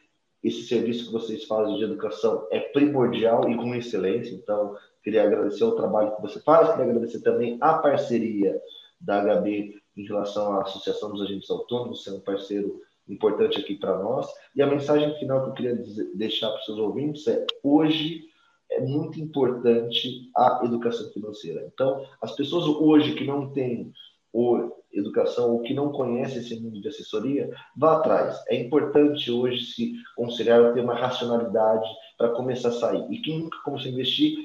[0.44, 4.34] esse serviço que vocês fazem de educação é primordial e com excelência.
[4.34, 8.60] Então, queria agradecer o trabalho que você faz, queria agradecer também a parceria
[9.00, 14.26] da HB em relação à Associação dos Agentes Autônomos, sendo parceiro importante aqui para nós.
[14.54, 15.84] E a mensagem final que eu queria
[16.14, 18.24] deixar para os seus ouvintes é: hoje
[18.70, 21.68] é muito importante a educação financeira.
[21.72, 23.92] Então, as pessoas hoje que não têm
[24.32, 28.42] ou educação ou que não conhecem esse mundo de assessoria, vá atrás.
[28.48, 33.06] É importante hoje se considerar ter uma racionalidade para começar a sair.
[33.10, 34.36] E quem nunca começou a investir,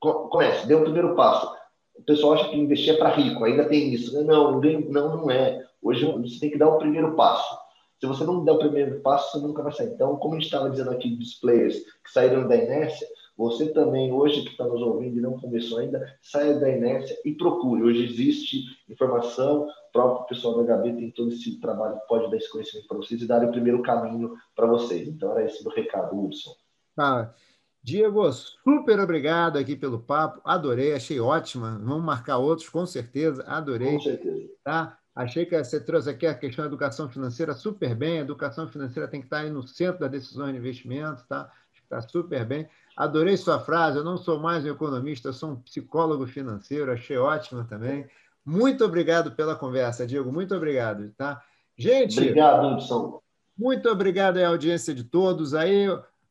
[0.00, 1.50] comece, dê o primeiro passo.
[1.94, 4.22] O pessoal acha que investir é para rico, ainda tem isso.
[4.24, 5.66] Não, não, não é.
[5.82, 7.67] Hoje você tem que dar o primeiro passo.
[8.00, 9.88] Se você não der o primeiro passo, você nunca vai sair.
[9.88, 13.06] Então, como a gente estava dizendo aqui dos players que saíram da inércia,
[13.38, 17.32] você também, hoje que está nos ouvindo e não começou ainda, saia da inércia e
[17.32, 17.84] procure.
[17.84, 22.36] Hoje existe informação, o próprio pessoal da HB tem todo esse trabalho que pode dar
[22.36, 25.06] esse conhecimento para vocês e dar o primeiro caminho para vocês.
[25.06, 26.52] Então, era esse o recado, Hudson.
[26.96, 27.32] Tá.
[27.80, 30.40] Diego, super obrigado aqui pelo papo.
[30.44, 31.80] Adorei, achei ótima.
[31.80, 33.44] Vamos marcar outros, com certeza.
[33.44, 33.92] Adorei.
[33.92, 34.48] Com certeza.
[34.64, 34.97] Tá?
[35.18, 38.18] Achei que você trouxe aqui a questão da educação financeira super bem.
[38.18, 41.50] A educação financeira tem que estar aí no centro das decisões de investimento, tá?
[41.74, 42.68] Está super bem.
[42.96, 43.98] Adorei sua frase.
[43.98, 46.92] Eu não sou mais um economista, eu sou um psicólogo financeiro.
[46.92, 48.06] Achei ótima também.
[48.46, 50.30] Muito obrigado pela conversa, Diego.
[50.30, 51.42] Muito obrigado, tá?
[51.76, 52.20] Gente.
[52.20, 53.20] Obrigado, Hudson.
[53.58, 55.88] Muito obrigado à audiência de todos aí.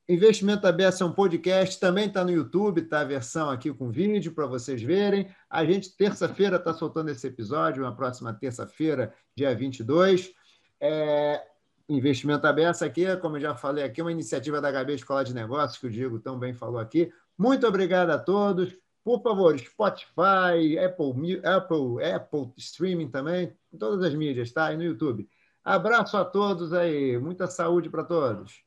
[0.10, 4.32] Investimento Aberto é um podcast, também está no YouTube, está a versão aqui com vídeo
[4.32, 5.28] para vocês verem.
[5.50, 10.34] A gente, terça-feira, está soltando esse episódio, uma próxima terça-feira, dia 22.
[10.80, 11.46] É,
[11.90, 15.78] Investimento Aberto aqui, como eu já falei aqui, uma iniciativa da HB Escola de Negócios,
[15.78, 17.12] que o Diego tão bem falou aqui.
[17.38, 18.74] Muito obrigado a todos.
[19.04, 24.72] Por favor, Spotify, Apple, Apple, Apple Streaming também, todas as mídias, tá?
[24.72, 25.28] E no YouTube.
[25.66, 28.67] Abraço a todos aí, muita saúde para todos.